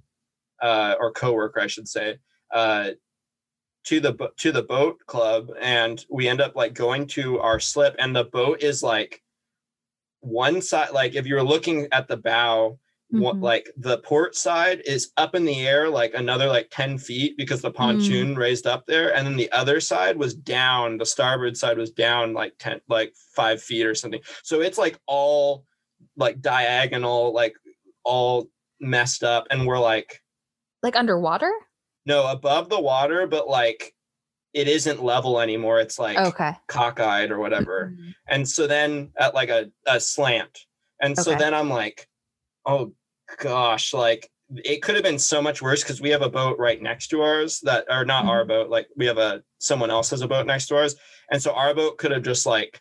uh 0.62 0.94
or 1.00 1.10
coworker 1.12 1.60
i 1.60 1.66
should 1.66 1.88
say 1.88 2.16
uh 2.52 2.90
to 3.84 3.98
the 3.98 4.30
to 4.36 4.52
the 4.52 4.62
boat 4.62 4.98
club 5.06 5.50
and 5.60 6.06
we 6.08 6.28
end 6.28 6.40
up 6.40 6.54
like 6.54 6.74
going 6.74 7.06
to 7.08 7.40
our 7.40 7.58
slip 7.58 7.96
and 7.98 8.14
the 8.14 8.24
boat 8.24 8.62
is 8.62 8.80
like 8.82 9.20
one 10.24 10.60
side 10.62 10.90
like 10.92 11.14
if 11.14 11.26
you're 11.26 11.42
looking 11.42 11.86
at 11.92 12.08
the 12.08 12.16
bow 12.16 12.78
what 13.10 13.36
Mhm. 13.36 13.42
like 13.42 13.70
the 13.76 13.98
port 13.98 14.34
side 14.34 14.82
is 14.86 15.12
up 15.16 15.36
in 15.36 15.44
the 15.44 15.66
air 15.68 15.88
like 15.88 16.14
another 16.14 16.48
like 16.48 16.68
10 16.70 16.98
feet 16.98 17.36
because 17.36 17.60
the 17.60 17.70
pontoon 17.70 18.34
raised 18.34 18.66
up 18.66 18.86
there. 18.86 19.14
And 19.14 19.24
then 19.24 19.36
the 19.36 19.52
other 19.52 19.78
side 19.78 20.16
was 20.16 20.34
down 20.34 20.98
the 20.98 21.06
starboard 21.06 21.56
side 21.56 21.78
was 21.78 21.92
down 21.92 22.32
like 22.32 22.54
10 22.58 22.80
like 22.88 23.14
five 23.36 23.62
feet 23.62 23.86
or 23.86 23.94
something. 23.94 24.20
So 24.42 24.62
it's 24.62 24.78
like 24.78 24.98
all 25.06 25.64
like 26.16 26.40
diagonal 26.40 27.32
like 27.32 27.54
all 28.04 28.48
messed 28.80 29.22
up 29.22 29.46
and 29.50 29.64
we're 29.66 29.78
like 29.78 30.20
like 30.82 30.96
underwater? 30.96 31.52
No 32.06 32.26
above 32.26 32.68
the 32.68 32.80
water 32.80 33.28
but 33.28 33.48
like 33.48 33.93
it 34.54 34.68
isn't 34.68 35.02
level 35.02 35.40
anymore 35.40 35.80
it's 35.80 35.98
like 35.98 36.16
okay. 36.16 36.52
cockeyed 36.68 37.30
or 37.30 37.38
whatever. 37.38 37.92
Mhm. 37.94 38.14
and 38.28 38.48
so 38.48 38.66
then 38.66 39.10
at 39.18 39.34
like 39.34 39.48
a, 39.50 39.70
a 39.86 39.98
slant. 40.00 40.60
And 41.00 41.16
so 41.18 41.32
Okay. 41.32 41.38
then 41.38 41.52
i'm 41.54 41.68
like 41.68 42.08
oh 42.66 42.92
gosh 43.38 43.92
like 43.92 44.30
it 44.64 44.80
could 44.82 44.94
have 44.94 45.04
been 45.04 45.18
so 45.18 45.42
much 45.42 45.60
worse 45.60 45.82
because 45.82 46.00
we 46.00 46.10
have 46.10 46.22
a 46.22 46.28
boat 46.30 46.56
right 46.58 46.80
next 46.80 47.08
to 47.08 47.20
ours 47.22 47.60
that 47.60 47.84
or 47.90 48.04
not 48.04 48.26
our 48.26 48.44
boat 48.44 48.70
like 48.70 48.86
we 48.96 49.06
have 49.06 49.18
a 49.18 49.42
someone 49.58 49.90
else 49.90 50.10
has 50.10 50.20
a 50.22 50.28
boat 50.28 50.46
next 50.46 50.66
to 50.68 50.76
ours. 50.76 50.94
And 51.30 51.42
so 51.42 51.52
our 51.52 51.74
boat 51.74 51.98
could 51.98 52.10
have 52.12 52.22
just 52.22 52.44
like 52.46 52.80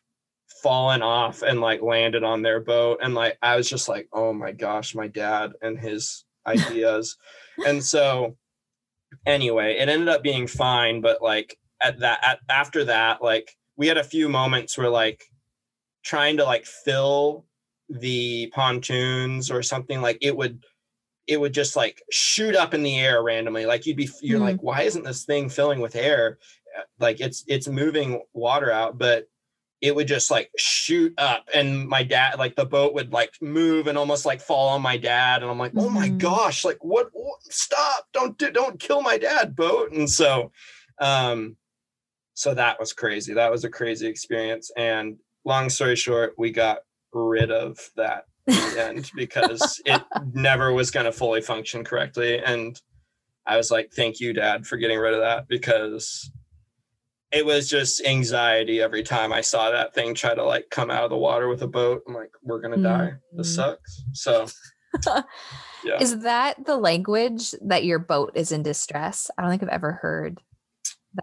fallen 0.61 1.01
off 1.01 1.41
and 1.41 1.59
like 1.61 1.81
landed 1.81 2.23
on 2.23 2.41
their 2.41 2.59
boat. 2.59 2.99
And 3.01 3.13
like 3.15 3.37
i 3.41 3.55
was 3.55 3.69
just 3.69 3.89
like 3.89 4.07
oh 4.13 4.31
my 4.33 4.51
gosh 4.51 4.93
my 4.93 5.07
dad 5.07 5.53
and 5.61 5.79
his 5.79 6.23
ideas. 6.47 7.17
And 7.65 7.83
so 7.83 8.37
anyway 9.25 9.77
it 9.77 9.89
ended 9.89 10.09
up 10.09 10.23
being 10.23 10.47
fine 10.47 10.99
but 11.01 11.21
like 11.21 11.57
at 11.83 11.99
that 11.99 12.19
at, 12.23 12.39
after 12.49 12.85
that 12.85 13.21
like 13.21 13.55
we 13.77 13.87
had 13.87 13.97
a 13.97 14.03
few 14.03 14.29
moments 14.29 14.77
where 14.77 14.89
like 14.89 15.23
trying 16.03 16.37
to 16.37 16.43
like 16.43 16.65
fill 16.65 17.45
the 17.89 18.47
pontoons 18.53 19.51
or 19.51 19.61
something 19.61 20.01
like 20.01 20.17
it 20.21 20.35
would 20.35 20.63
it 21.27 21.39
would 21.39 21.53
just 21.53 21.75
like 21.75 22.01
shoot 22.11 22.55
up 22.55 22.73
in 22.73 22.83
the 22.83 22.99
air 22.99 23.21
randomly 23.23 23.65
like 23.65 23.85
you'd 23.85 23.97
be 23.97 24.09
you're 24.21 24.39
Hmm. 24.39 24.45
like 24.45 24.63
why 24.63 24.81
isn't 24.83 25.03
this 25.03 25.23
thing 25.25 25.49
filling 25.49 25.79
with 25.79 25.95
air 25.95 26.37
like 26.99 27.19
it's 27.21 27.43
it's 27.47 27.67
moving 27.67 28.21
water 28.33 28.71
out, 28.71 28.97
but 28.97 29.27
it 29.79 29.93
would 29.93 30.07
just 30.07 30.31
like 30.31 30.49
shoot 30.57 31.13
up 31.17 31.47
and 31.53 31.87
my 31.87 32.03
dad 32.03 32.39
like 32.39 32.55
the 32.55 32.65
boat 32.65 32.93
would 32.93 33.11
like 33.11 33.33
move 33.41 33.87
and 33.87 33.97
almost 33.97 34.25
like 34.25 34.39
fall 34.41 34.69
on 34.69 34.81
my 34.81 34.95
dad 34.97 35.41
and 35.41 35.51
i'm 35.51 35.59
like 35.59 35.73
oh 35.75 35.89
my 35.89 36.07
Mhm. 36.09 36.17
gosh 36.19 36.63
like 36.63 36.81
what, 36.83 37.09
what 37.11 37.43
stop 37.43 38.07
don't 38.13 38.37
do, 38.37 38.49
don't 38.49 38.79
kill 38.79 39.01
my 39.01 39.17
dad 39.17 39.55
boat 39.55 39.91
and 39.91 40.09
so 40.09 40.51
um 40.99 41.57
so 42.33 42.53
that 42.53 42.79
was 42.79 42.93
crazy 42.93 43.33
that 43.33 43.51
was 43.51 43.63
a 43.63 43.69
crazy 43.69 44.07
experience 44.07 44.71
and 44.77 45.17
long 45.45 45.69
story 45.69 45.95
short 45.95 46.33
we 46.37 46.51
got 46.51 46.79
rid 47.13 47.51
of 47.51 47.77
that 47.95 48.23
in 48.47 48.53
the 48.55 48.83
end 48.83 49.11
because 49.15 49.81
it 49.85 50.01
never 50.33 50.73
was 50.73 50.91
going 50.91 51.05
to 51.05 51.11
fully 51.11 51.41
function 51.41 51.83
correctly 51.83 52.39
and 52.39 52.81
i 53.45 53.55
was 53.57 53.69
like 53.71 53.91
thank 53.91 54.19
you 54.19 54.33
dad 54.33 54.65
for 54.65 54.77
getting 54.77 54.97
rid 54.99 55.13
of 55.13 55.19
that 55.19 55.47
because 55.47 56.31
it 57.31 57.45
was 57.45 57.67
just 57.67 58.05
anxiety 58.05 58.79
every 58.79 59.01
time 59.01 59.33
I 59.33 59.41
saw 59.41 59.71
that 59.71 59.95
thing 59.95 60.13
try 60.13 60.35
to 60.35 60.43
like 60.45 60.67
come 60.69 60.91
out 60.91 61.03
of 61.03 61.09
the 61.09 61.17
water 61.17 61.47
with 61.49 61.63
a 61.63 61.67
boat. 61.67 62.03
I'm 62.07 62.13
like, 62.13 62.29
we're 62.43 62.61
gonna 62.61 62.77
die. 62.77 63.13
This 63.35 63.51
Mhm. 63.51 63.55
sucks. 63.55 64.03
So 64.13 64.45
yeah. 65.83 65.97
Is 65.99 66.19
that 66.19 66.63
the 66.63 66.77
language 66.77 67.55
that 67.63 67.85
your 67.85 67.97
boat 67.97 68.33
is 68.35 68.51
in 68.51 68.61
distress? 68.61 69.31
I 69.35 69.41
don't 69.41 69.49
think 69.49 69.63
I've 69.63 69.69
ever 69.69 69.93
heard 69.93 70.41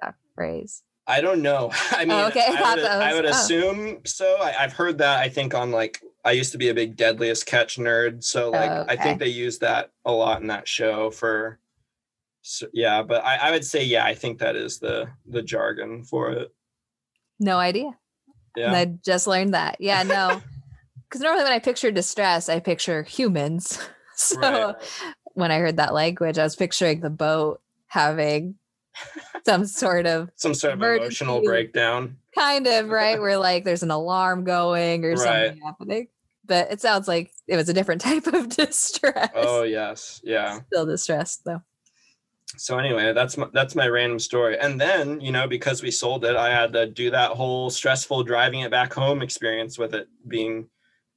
that 0.01 0.17
phrase. 0.35 0.83
I 1.07 1.21
don't 1.21 1.43
know. 1.43 1.71
I 1.93 2.03
oh, 2.03 2.07
mean, 2.07 2.27
okay. 2.27 2.47
I 2.49 2.73
I, 2.73 2.75
would, 2.75 2.85
I 2.85 3.15
would 3.15 3.27
oh. 3.27 3.31
assume 3.31 3.99
so. 4.05 4.37
I, 4.41 4.55
I've 4.59 4.73
heard 4.73 4.99
that. 4.99 5.21
I 5.21 5.29
think 5.29 5.55
on 5.55 5.71
like 5.71 6.03
I 6.25 6.33
used 6.33 6.53
to 6.53 6.59
be 6.59 6.69
a 6.69 6.75
big 6.75 6.97
Deadliest 6.97 7.47
Catch 7.47 7.77
nerd, 7.77 8.23
so 8.23 8.49
oh, 8.49 8.51
like 8.51 8.71
I 8.71 8.95
okay. 8.95 8.97
think 8.97 9.19
they 9.21 9.29
use 9.29 9.59
that 9.59 9.91
a 10.05 10.13
lot 10.13 10.41
in 10.41 10.49
that 10.49 10.69
show 10.69 11.11
for. 11.11 11.59
So, 12.43 12.69
yeah, 12.73 13.03
but 13.03 13.23
I, 13.25 13.37
I 13.37 13.51
would 13.51 13.65
say 13.65 13.85
yeah. 13.85 14.05
I 14.05 14.15
think 14.15 14.39
that 14.39 14.57
is 14.57 14.79
the 14.79 15.09
the 15.27 15.43
jargon 15.43 16.05
for 16.05 16.31
it. 16.31 16.49
No 17.39 17.59
idea. 17.59 17.91
Yeah. 18.57 18.73
I 18.73 18.85
just 19.05 19.27
learned 19.27 19.55
that. 19.55 19.77
Yeah, 19.81 20.03
no. 20.03 20.41
Because 21.09 21.23
normally 21.23 21.43
when 21.43 21.53
I 21.53 21.59
picture 21.59 21.91
distress, 21.91 22.49
I 22.49 22.61
picture 22.61 23.03
humans. 23.03 23.81
So 24.15 24.39
Right. 24.39 24.77
when 25.33 25.51
I 25.51 25.59
heard 25.59 25.79
that 25.79 25.93
language, 25.93 26.39
I 26.39 26.45
was 26.45 26.55
picturing 26.55 27.01
the 27.01 27.11
boat 27.11 27.61
having 27.89 28.60
some 29.47 29.67
sort 29.67 30.07
of 30.07 30.31
Some 30.37 30.55
sort 30.55 30.75
of 30.75 30.83
emotional 30.83 31.43
breakdown. 31.43 32.17
kind 32.35 32.67
of 32.67 32.89
right 32.91 33.21
where 33.21 33.39
like 33.39 33.65
there's 33.65 33.83
an 33.83 33.91
alarm 33.91 34.45
going 34.45 35.05
or 35.05 35.11
Right. 35.13 35.19
something 35.49 35.63
happening. 35.63 36.09
But 36.47 36.73
it 36.73 36.81
sounds 36.81 37.07
like 37.07 37.33
it 37.47 37.57
was 37.57 37.69
a 37.69 37.73
different 37.75 38.01
type 38.09 38.27
of 38.27 38.49
distress. 38.49 39.31
Oh 39.35 39.63
yes, 39.63 40.21
yeah. 40.25 40.61
Still 40.67 40.87
distressed 40.87 41.45
though. 41.45 41.63
so 42.57 42.79
anyway 42.79 43.13
that's 43.13 43.37
my 43.37 43.47
that's 43.53 43.77
my 43.77 43.87
random 43.87 44.19
story 44.19 44.59
and 44.59 44.81
then 44.81 45.21
you 45.21 45.31
know 45.31 45.47
because 45.47 45.83
we 45.85 45.91
sold 45.93 46.25
it 46.25 46.35
i 46.35 46.51
had 46.51 46.73
to 46.73 46.85
do 46.85 47.09
that 47.09 47.31
whole 47.31 47.71
stressful 47.71 48.25
driving 48.25 48.61
it 48.63 48.73
back 48.73 48.93
home 48.93 49.23
experience 49.23 49.79
with 49.79 49.95
it 49.95 50.09
being 50.27 50.69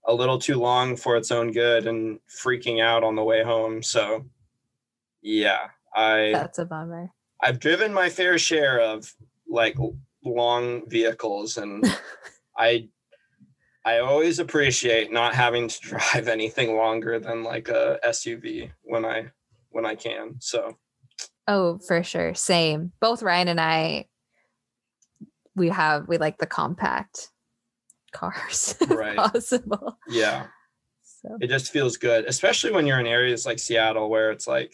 a 0.06 0.13
little 0.13 0.38
too 0.38 0.60
long 0.60 0.96
for 0.96 1.17
its 1.17 1.32
own 1.32 1.52
good 1.52 1.88
and 1.88 2.19
freaking 2.30 2.84
out 2.84 3.04
on 3.04 3.15
the 3.15 3.24
way 3.24 3.41
home 3.43 3.82
so 3.82 4.24
yeah 5.24 5.69
i 5.96 6.30
That's 6.34 6.60
a 6.60 6.65
bummer. 6.65 7.10
I've 7.43 7.60
driven 7.60 7.93
my 7.93 8.10
fair 8.10 8.38
share 8.38 8.79
of 8.79 9.13
like 9.47 9.75
long 10.25 10.88
vehicles 10.89 11.58
and 11.58 11.86
i 12.58 12.88
i 13.86 13.99
always 13.99 14.39
appreciate 14.39 15.12
not 15.12 15.36
having 15.36 15.67
to 15.67 15.79
drive 15.91 16.27
anything 16.27 16.75
longer 16.75 17.19
than 17.19 17.43
like 17.43 17.67
a 17.69 17.99
suv 18.08 18.71
when 18.84 19.06
i 19.06 19.25
when 19.69 19.86
i 19.86 19.93
can 19.95 20.36
so 20.39 20.77
Oh, 21.45 21.77
for 21.86 22.01
sure. 22.03 22.34
Same. 22.36 22.93
Both 23.01 23.21
Ryan 23.21 23.49
and 23.49 23.60
I 23.60 24.06
we 25.58 25.67
have 25.67 26.08
we 26.08 26.17
like 26.17 26.38
the 26.38 26.45
compact 26.47 27.29
cars 28.13 28.75
Right. 28.88 29.17
possible. 29.17 29.97
yeah 30.10 30.45
So 31.03 31.36
it 31.41 31.47
just 31.47 31.71
feels 31.71 31.97
good 31.97 32.23
especially 32.25 32.71
when 32.71 32.88
you're 32.88 32.99
in 33.01 33.08
areas 33.08 33.45
like 33.45 33.60
seattle 33.60 34.10
where 34.10 34.32
it's 34.32 34.47
like 34.47 34.73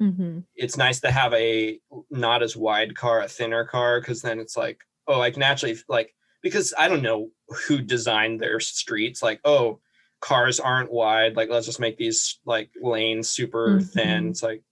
mhm. 0.00 0.44
it's 0.56 0.76
nice 0.76 1.00
to 1.00 1.10
have 1.10 1.32
a 1.34 1.78
not 2.10 2.42
as 2.42 2.56
wide 2.56 2.94
car 2.96 3.20
a 3.20 3.28
thinner 3.28 3.64
car 3.64 4.00
because 4.00 4.22
then 4.22 4.38
it's 4.38 4.56
like 4.56 4.80
oh 5.06 5.20
i 5.20 5.30
can 5.30 5.42
actually 5.42 5.76
like 5.88 6.14
because 6.42 6.72
i 6.78 6.88
don't 6.88 7.02
know 7.02 7.28
who 7.66 7.78
designed 7.80 8.40
their 8.40 8.60
streets 8.60 9.22
like 9.22 9.40
oh 9.44 9.78
cars 10.20 10.60
aren't 10.60 10.92
wide 10.92 11.36
like 11.36 11.48
let's 11.48 11.66
just 11.66 11.80
make 11.80 11.96
these 11.96 12.38
like 12.44 12.70
lanes 12.82 13.28
super 13.28 13.80
thin 13.80 14.24
Mhm. 14.24 14.30
it's 14.30 14.42
like 14.42 14.62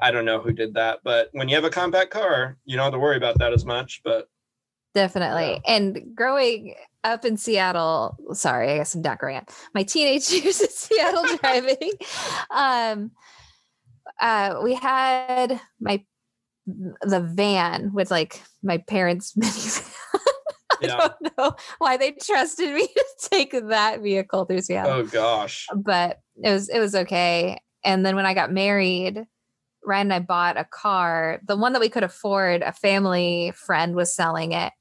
i 0.00 0.10
don't 0.10 0.24
know 0.24 0.40
who 0.40 0.52
did 0.52 0.74
that 0.74 1.00
but 1.04 1.28
when 1.32 1.48
you 1.48 1.54
have 1.54 1.64
a 1.64 1.70
compact 1.70 2.10
car 2.10 2.56
you 2.64 2.76
don't 2.76 2.84
have 2.84 2.92
to 2.92 2.98
worry 2.98 3.16
about 3.16 3.38
that 3.38 3.52
as 3.52 3.64
much 3.64 4.00
but 4.04 4.28
definitely. 4.94 5.58
And 5.66 6.14
growing 6.14 6.74
up 7.02 7.24
in 7.24 7.38
Seattle, 7.38 8.14
sorry, 8.34 8.72
I 8.72 8.76
guess 8.76 8.94
I'm 8.94 9.00
not 9.00 9.18
growing 9.18 9.38
up. 9.38 9.50
My 9.74 9.84
teenage 9.84 10.30
years 10.32 10.60
in 10.60 10.68
Seattle 10.68 11.24
driving. 11.40 11.92
Um 12.50 13.10
uh 14.22 14.60
we 14.64 14.74
had 14.74 15.60
my 15.78 16.02
the 16.66 17.20
van 17.20 17.92
with 17.92 18.10
like 18.10 18.40
my 18.62 18.78
parents' 18.78 19.34
minivan. 19.38 19.94
I 20.14 20.86
yeah 20.86 21.08
don't 21.20 21.38
know 21.38 21.52
why 21.78 21.96
they 21.98 22.12
trusted 22.12 22.72
me 22.72 22.86
to 22.96 23.04
take 23.30 23.52
that 23.52 24.00
vehicle 24.00 24.46
through 24.46 24.62
Seattle. 24.62 24.92
oh 24.92 25.02
gosh 25.04 25.66
but 25.74 26.18
it 26.42 26.50
was 26.50 26.68
it 26.68 26.78
was 26.78 26.94
okay. 26.94 27.60
And 27.84 28.06
then 28.06 28.14
when 28.16 28.26
I 28.26 28.34
got 28.34 28.52
married, 28.52 29.24
Ryan 29.84 30.06
and 30.06 30.14
I 30.14 30.18
bought 30.20 30.56
a 30.56 30.64
car, 30.64 31.40
the 31.46 31.56
one 31.56 31.72
that 31.72 31.80
we 31.80 31.88
could 31.88 32.04
afford. 32.04 32.62
A 32.62 32.72
family 32.72 33.52
friend 33.56 33.94
was 33.96 34.14
selling 34.14 34.52
it. 34.52 34.72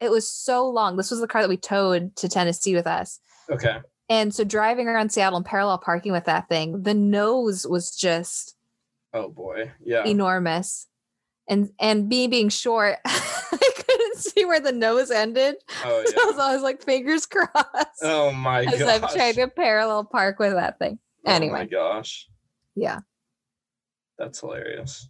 It 0.00 0.10
was 0.10 0.30
so 0.30 0.68
long. 0.68 0.96
This 0.96 1.10
was 1.10 1.20
the 1.20 1.26
car 1.28 1.42
that 1.42 1.48
we 1.48 1.56
towed 1.56 2.14
to 2.16 2.28
Tennessee 2.28 2.74
with 2.74 2.86
us. 2.86 3.18
okay 3.50 3.78
And 4.08 4.34
so 4.34 4.44
driving 4.44 4.88
around 4.88 5.10
Seattle 5.10 5.36
and 5.38 5.46
parallel 5.46 5.78
parking 5.78 6.12
with 6.12 6.24
that 6.24 6.48
thing, 6.48 6.82
the 6.82 6.94
nose 6.94 7.66
was 7.66 7.90
just 7.96 8.54
oh 9.14 9.28
boy 9.28 9.72
yeah 9.84 10.04
enormous. 10.04 10.86
And 11.48 11.70
and 11.80 12.08
me 12.08 12.28
being 12.28 12.48
short, 12.48 12.98
I 13.04 13.70
couldn't 13.76 14.16
see 14.18 14.44
where 14.44 14.60
the 14.60 14.70
nose 14.72 15.10
ended. 15.10 15.56
oh 15.84 16.04
So 16.06 16.22
I 16.22 16.24
was 16.26 16.38
always 16.38 16.62
like 16.62 16.82
fingers 16.82 17.26
crossed 17.34 18.02
oh 18.02 18.30
my 18.32 18.64
as 18.64 18.78
gosh 18.78 19.02
I'm 19.02 19.08
trying 19.16 19.34
to 19.34 19.48
parallel 19.48 20.04
park 20.04 20.38
with 20.38 20.52
that 20.52 20.78
thing. 20.78 20.98
oh 21.26 21.50
my 21.50 21.66
gosh 21.66 22.28
yeah, 22.76 23.00
that's 24.16 24.40
hilarious 24.40 25.08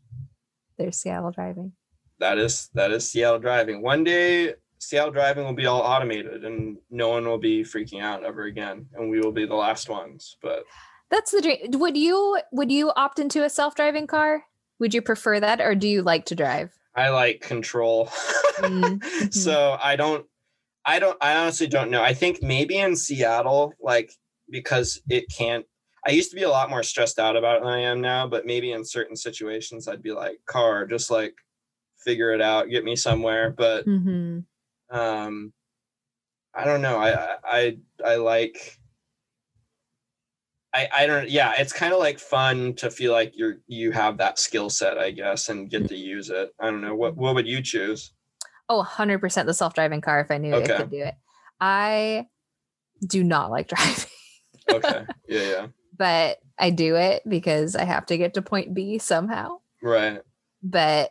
there's 0.78 0.96
Seattle 0.96 1.30
driving. 1.30 1.72
that 2.20 2.38
is 2.38 2.70
that 2.72 2.90
is 2.90 3.10
Seattle 3.10 3.38
driving. 3.38 3.82
One 3.82 4.02
day 4.02 4.54
Seattle 4.78 5.12
driving 5.12 5.44
will 5.44 5.52
be 5.52 5.66
all 5.66 5.82
automated 5.82 6.44
and 6.46 6.78
no 6.90 7.10
one 7.10 7.26
will 7.28 7.36
be 7.38 7.62
freaking 7.62 8.00
out 8.02 8.24
ever 8.24 8.44
again 8.44 8.86
and 8.94 9.10
we 9.10 9.20
will 9.20 9.30
be 9.32 9.44
the 9.44 9.54
last 9.54 9.90
ones. 9.90 10.38
But 10.40 10.64
That's 11.10 11.32
the 11.32 11.42
dream. 11.42 11.58
Would 11.80 11.96
you 11.96 12.40
would 12.52 12.70
you 12.70 12.92
opt 12.96 13.18
into 13.18 13.44
a 13.44 13.50
self-driving 13.50 14.06
car? 14.06 14.44
Would 14.78 14.94
you 14.94 15.02
prefer 15.02 15.40
that 15.40 15.60
or 15.60 15.74
do 15.74 15.88
you 15.88 16.02
like 16.02 16.24
to 16.26 16.34
drive? 16.34 16.72
I 16.94 17.08
like 17.10 17.40
control. 17.40 18.08
Mm, 18.60 19.32
so 19.32 19.78
I 19.82 19.96
don't 19.96 20.26
I 20.84 20.98
don't 20.98 21.16
I 21.22 21.34
honestly 21.36 21.66
don't 21.66 21.90
know. 21.90 22.02
I 22.02 22.12
think 22.12 22.42
maybe 22.42 22.76
in 22.76 22.94
Seattle 22.94 23.72
like 23.80 24.12
because 24.50 25.00
it 25.08 25.24
can't 25.34 25.64
I 26.06 26.10
used 26.10 26.28
to 26.30 26.36
be 26.36 26.42
a 26.42 26.50
lot 26.50 26.68
more 26.68 26.82
stressed 26.82 27.18
out 27.18 27.36
about 27.36 27.56
it 27.56 27.62
than 27.62 27.72
I 27.72 27.80
am 27.80 28.02
now, 28.02 28.26
but 28.26 28.44
maybe 28.44 28.72
in 28.72 28.84
certain 28.84 29.16
situations 29.16 29.88
I'd 29.88 30.02
be 30.02 30.12
like 30.12 30.40
car 30.44 30.84
just 30.84 31.10
like 31.10 31.34
figure 32.04 32.34
it 32.34 32.42
out, 32.42 32.68
get 32.68 32.84
me 32.84 32.96
somewhere, 32.96 33.50
but 33.50 33.86
Mhm. 33.86 34.44
um 34.90 35.52
i 36.52 36.64
don't 36.64 36.82
know 36.82 36.98
i 36.98 37.36
i, 37.44 37.78
I 38.04 38.16
like 38.16 38.79
I, 40.72 40.88
I 40.98 41.06
don't 41.06 41.28
yeah 41.28 41.54
it's 41.58 41.72
kind 41.72 41.92
of 41.92 41.98
like 41.98 42.18
fun 42.18 42.74
to 42.74 42.90
feel 42.90 43.12
like 43.12 43.32
you're 43.36 43.56
you 43.66 43.90
have 43.92 44.18
that 44.18 44.38
skill 44.38 44.70
set 44.70 44.98
i 44.98 45.10
guess 45.10 45.48
and 45.48 45.68
get 45.68 45.84
mm. 45.84 45.88
to 45.88 45.96
use 45.96 46.30
it 46.30 46.54
i 46.60 46.66
don't 46.66 46.80
know 46.80 46.94
what 46.94 47.16
what 47.16 47.34
would 47.34 47.46
you 47.46 47.62
choose 47.62 48.12
Oh, 48.72 48.86
100% 48.88 49.46
the 49.46 49.52
self-driving 49.52 50.00
car 50.00 50.20
if 50.20 50.30
I 50.30 50.38
knew 50.38 50.54
Okay. 50.54 50.74
I 50.74 50.76
could 50.76 50.90
do 50.92 51.02
it. 51.02 51.14
I 51.60 52.28
do 53.04 53.24
not 53.24 53.50
like 53.50 53.66
driving, 53.74 54.04
okay 54.70 55.06
yeah 55.28 55.42
yeah 55.42 55.66
but 55.98 56.38
I 56.58 56.70
do 56.70 56.94
it 56.94 57.22
because 57.28 57.74
I 57.74 57.84
have 57.84 58.06
to 58.06 58.16
get 58.16 58.34
to 58.34 58.42
point 58.42 58.72
B 58.72 58.98
somehow. 58.98 59.58
right 59.82 60.22
But 60.62 61.10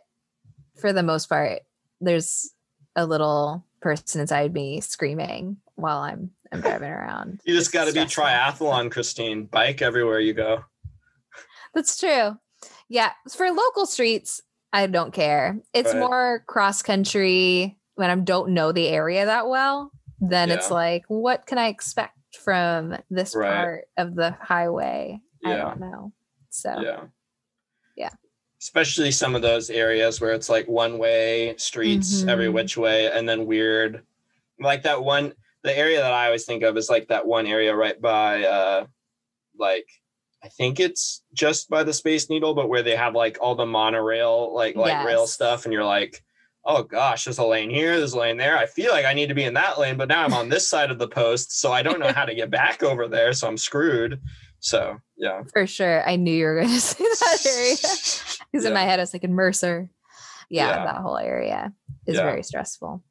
for 0.80 0.92
the 0.92 1.02
most 1.02 1.28
part, 1.28 1.60
there's 2.00 2.52
a 2.96 3.04
little 3.06 3.66
person 3.82 4.20
inside 4.20 4.54
me 4.54 4.80
screaming 4.80 5.58
while 5.74 5.98
I'm 5.98 6.30
I'm 6.52 6.60
driving 6.60 6.90
around. 6.90 7.40
you 7.44 7.54
just 7.54 7.72
got 7.72 7.86
to 7.86 7.92
be 7.92 8.00
triathlon 8.00 8.90
christine 8.90 9.44
bike 9.46 9.82
everywhere 9.82 10.20
you 10.20 10.32
go 10.34 10.64
That's 11.74 11.98
true. 11.98 12.36
Yeah, 12.88 13.12
for 13.32 13.48
local 13.52 13.86
streets, 13.86 14.40
I 14.72 14.88
don't 14.88 15.12
care. 15.12 15.60
It's 15.72 15.92
Right. 15.94 16.00
more 16.00 16.44
cross 16.48 16.82
country 16.82 17.78
when 17.94 18.10
I 18.10 18.16
don't 18.16 18.50
know 18.54 18.72
the 18.72 18.88
area 18.88 19.24
that 19.26 19.48
well. 19.48 19.92
Then 20.20 20.50
it's 20.50 20.70
like, 20.70 21.04
what 21.06 21.46
can 21.46 21.58
I 21.58 21.68
expect 21.68 22.16
from 22.36 22.96
this 23.08 23.36
Right. 23.36 23.54
part 23.56 23.84
of 23.96 24.16
the 24.16 24.32
highway? 24.40 25.20
I 25.44 25.56
don't 25.56 25.78
know. 25.78 26.12
So 26.50 26.74
yeah 26.80 27.04
Yeah. 27.96 28.10
especially 28.60 29.12
some 29.12 29.36
of 29.36 29.42
those 29.42 29.70
areas 29.70 30.20
where 30.20 30.32
it's 30.32 30.48
like 30.48 30.66
one 30.66 30.98
way 30.98 31.54
streets 31.56 32.24
every 32.24 32.48
Mhm. 32.48 32.52
which 32.54 32.76
way 32.76 33.10
and 33.12 33.28
then 33.28 33.46
weird 33.46 34.04
like 34.58 34.82
that 34.82 35.02
one 35.04 35.32
the 35.62 35.76
area 35.76 35.98
that 36.00 36.12
i 36.12 36.26
always 36.26 36.44
think 36.44 36.62
of 36.62 36.76
is 36.76 36.88
like 36.88 37.08
that 37.08 37.26
one 37.26 37.46
area 37.46 37.74
right 37.74 38.00
by 38.00 38.44
uh 38.44 38.84
like 39.58 39.86
i 40.42 40.48
think 40.48 40.80
it's 40.80 41.22
just 41.34 41.68
by 41.68 41.82
the 41.82 41.92
space 41.92 42.28
needle 42.30 42.54
but 42.54 42.68
where 42.68 42.82
they 42.82 42.96
have 42.96 43.14
like 43.14 43.38
all 43.40 43.54
the 43.54 43.66
monorail 43.66 44.54
like 44.54 44.76
like 44.76 45.04
rail 45.04 45.26
stuff 45.26 45.64
and 45.64 45.72
you're 45.72 45.84
like 45.84 46.22
oh 46.64 46.82
gosh 46.82 47.24
there's 47.24 47.38
a 47.38 47.44
lane 47.44 47.70
here 47.70 47.96
there's 47.98 48.12
a 48.12 48.18
lane 48.18 48.36
there 48.36 48.56
i 48.58 48.66
feel 48.66 48.92
like 48.92 49.04
i 49.06 49.12
need 49.14 49.28
to 49.28 49.34
be 49.34 49.44
in 49.44 49.54
that 49.54 49.78
lane 49.78 49.96
but 49.96 50.08
now 50.08 50.22
i'm 50.24 50.34
on 50.34 50.48
this 50.48 50.68
side 50.68 50.90
of 50.90 50.98
the 50.98 51.08
post 51.08 51.58
so 51.60 51.72
i 51.72 51.82
don't 51.82 52.00
know 52.00 52.12
how 52.12 52.24
to 52.24 52.34
get 52.34 52.50
back 52.60 52.82
over 52.82 53.08
there 53.08 53.32
so 53.32 53.48
i'm 53.48 53.56
screwed 53.58 54.20
so 54.60 54.98
yeah 55.16 55.42
For 55.54 55.66
sure. 55.66 56.06
I 56.06 56.16
knew 56.16 56.32
you 56.34 56.44
were 56.44 56.56
going 56.56 56.68
to 56.74 56.80
say 56.80 57.02
that 57.04 57.46
area. 57.46 57.76
Because 58.52 58.64
in 58.66 58.74
my 58.74 58.82
head, 58.82 58.98
I 58.98 59.02
was 59.04 59.10
thinking 59.12 59.32
Mercer. 59.32 59.88
Yeah, 60.50 60.68
Yeah. 60.68 60.84
that 60.86 60.96
whole 61.02 61.16
area 61.16 61.72
is 62.06 62.16
Yeah. 62.16 62.24
very 62.24 62.42
stressful. 62.42 63.02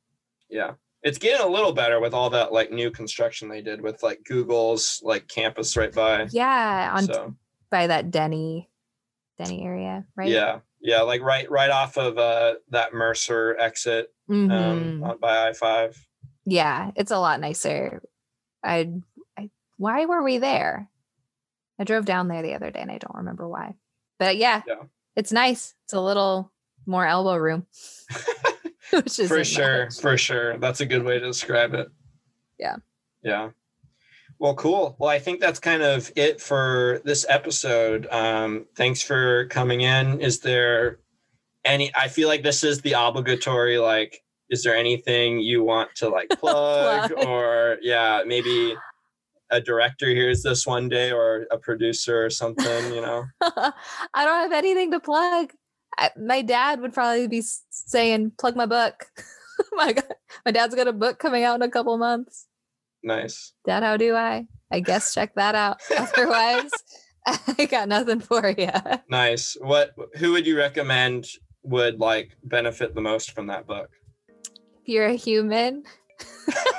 yeah 0.49 0.73
it's 1.03 1.17
getting 1.17 1.45
a 1.45 1.49
little 1.49 1.71
better 1.73 1.99
with 1.99 2.13
all 2.13 2.29
that 2.29 2.51
like 2.51 2.71
new 2.71 2.91
construction 2.91 3.47
they 3.49 3.61
did 3.61 3.81
with 3.81 4.01
like 4.03 4.19
google's 4.25 4.99
like 5.03 5.27
campus 5.27 5.75
right 5.77 5.93
by 5.93 6.27
Yeah, 6.31 6.91
on 6.93 7.03
so 7.05 7.35
by 7.71 7.87
that 7.87 8.11
Denny, 8.11 8.69
Denny 9.37 9.63
area, 9.63 10.05
right? 10.15 10.27
yeah 10.29 10.59
yeah 10.81 11.01
like 11.01 11.21
right 11.21 11.49
right 11.51 11.69
off 11.69 11.97
of 11.97 12.17
uh 12.17 12.55
that 12.69 12.93
mercer 12.93 13.55
exit 13.59 14.13
um 14.29 14.37
Mhm. 14.37 15.03
on, 15.03 15.17
by 15.19 15.51
i5 15.51 15.95
Yeah, 16.45 16.91
it's 16.95 17.11
a 17.11 17.19
lot 17.19 17.39
nicer. 17.39 18.01
I, 18.63 18.91
I, 19.37 19.49
why 19.77 20.05
were 20.05 20.23
we 20.23 20.37
there? 20.39 20.89
I 21.79 21.83
drove 21.85 22.05
down 22.05 22.27
there 22.27 22.41
the 22.41 22.55
other 22.55 22.71
day 22.71 22.79
and 22.81 22.91
I 22.91 22.97
don't 22.97 23.15
remember 23.15 23.47
why. 23.47 23.75
But 24.19 24.35
yeah, 24.37 24.63
Yeah. 24.67 24.83
it's 25.15 25.31
nice. 25.31 25.75
It's 25.85 25.93
a 25.93 26.01
little 26.01 26.51
more 26.85 27.05
elbow 27.05 27.35
room, 27.35 27.67
which 29.03 29.19
is 29.19 29.27
for 29.27 29.43
sure 29.43 29.89
for 29.91 30.17
sure. 30.17 30.57
That's 30.57 30.81
a 30.81 30.85
good 30.85 31.03
way 31.03 31.19
to 31.19 31.25
describe 31.25 31.73
it. 31.73 31.89
Yeah. 32.57 32.77
yeah. 33.23 33.49
Well 34.39 34.55
cool. 34.55 34.95
Well 34.99 35.09
i 35.09 35.19
think 35.19 35.39
that's 35.39 35.59
kind 35.59 35.81
of 35.81 36.11
it 36.15 36.41
for 36.41 37.01
this 37.03 37.25
episode. 37.29 38.07
Um 38.11 38.65
thanks 38.75 39.01
for 39.01 39.45
coming 39.47 39.81
in. 39.81 40.19
Is 40.21 40.39
there 40.39 40.99
any 41.65 41.91
i 41.95 42.07
feel 42.07 42.27
like 42.27 42.41
this 42.41 42.63
is 42.63 42.81
the 42.81 42.93
obligatory 42.93 43.77
like 43.77 44.23
is 44.49 44.63
there 44.63 44.75
anything 44.75 45.39
you 45.39 45.63
want 45.63 45.89
to 45.95 46.09
like 46.09 46.29
plug 46.39 47.11
Plug. 47.11 47.27
or 47.27 47.77
yeah 47.81 48.23
maybe 48.25 48.75
a 49.51 49.59
director 49.59 50.07
hears 50.07 50.43
this 50.43 50.65
one 50.65 50.87
day 50.87 51.11
or 51.11 51.47
a 51.51 51.57
producer 51.57 52.25
or 52.25 52.29
something 52.29 52.93
you 52.93 53.01
know? 53.01 53.25
I 53.41 53.73
don't 54.25 54.41
have 54.41 54.53
anything 54.53 54.91
to 54.91 54.99
plug. 54.99 55.51
I, 55.99 56.11
my 56.17 56.41
dad 56.41 56.79
would 56.81 56.93
probably 56.93 57.27
be 57.27 57.43
saying, 57.69 58.31
"Plug 58.39 58.55
my 58.55 58.65
book." 58.65 59.05
my 59.73 59.91
God, 59.93 60.13
my 60.45 60.51
dad's 60.51 60.73
got 60.75 60.87
a 60.87 60.93
book 60.93 61.19
coming 61.19 61.43
out 61.43 61.55
in 61.55 61.61
a 61.61 61.69
couple 61.69 61.97
months. 61.97 62.47
nice 63.03 63.53
Dad, 63.65 63.83
how 63.83 63.97
do 63.97 64.15
I? 64.15 64.47
I 64.71 64.79
guess 64.79 65.13
check 65.13 65.35
that 65.35 65.55
out. 65.55 65.81
Otherwise, 65.97 66.71
I 67.25 67.65
got 67.65 67.89
nothing 67.89 68.19
for 68.21 68.49
you. 68.57 68.69
nice 69.09 69.57
what 69.61 69.91
who 70.17 70.31
would 70.31 70.47
you 70.47 70.57
recommend 70.57 71.27
would 71.63 71.99
like 71.99 72.37
benefit 72.43 72.95
the 72.95 73.01
most 73.01 73.31
from 73.31 73.47
that 73.47 73.67
book 73.67 73.89
If 74.81 74.87
you're 74.87 75.07
a 75.07 75.15
human, 75.15 75.83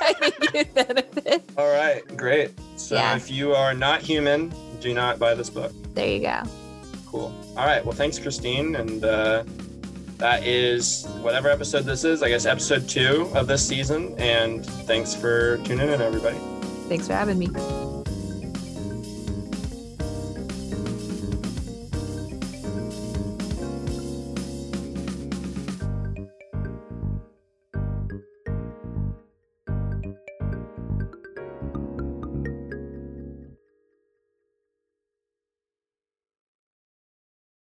I 0.01 0.15
think 0.19 0.55
you'd 0.55 0.75
benefit. 0.75 1.43
All 1.59 1.71
right, 1.71 2.03
great. 2.17 2.53
So 2.77 2.95
Yeah. 2.97 3.15
if 3.17 3.31
you 3.31 3.53
are 3.55 3.75
not 3.75 4.01
human, 4.01 4.53
do 4.81 4.95
not 4.95 5.19
buy 5.19 5.35
this 5.35 5.51
book. 5.51 5.73
There 5.95 6.09
you 6.09 6.21
go. 6.21 6.43
Cool. 7.11 7.35
All 7.57 7.67
right. 7.67 7.85
Well, 7.85 7.95
thanks, 7.95 8.19
Christine. 8.19 8.77
And 8.77 9.05
uh, 9.05 9.43
that 10.19 10.47
is 10.47 11.07
whatever 11.23 11.49
episode 11.49 11.85
this 11.85 12.05
is, 12.05 12.23
I 12.23 12.29
guess 12.29 12.47
episode 12.47 12.89
two 12.89 13.31
of 13.35 13.47
this 13.47 13.67
season. 13.67 14.15
And 14.19 14.65
thanks 14.65 15.15
for 15.15 15.57
tuning 15.59 15.89
in, 15.89 16.01
everybody. 16.01 16.39
Thanks 16.89 17.07
for 17.07 17.15
having 17.15 17.39
me. 17.39 17.49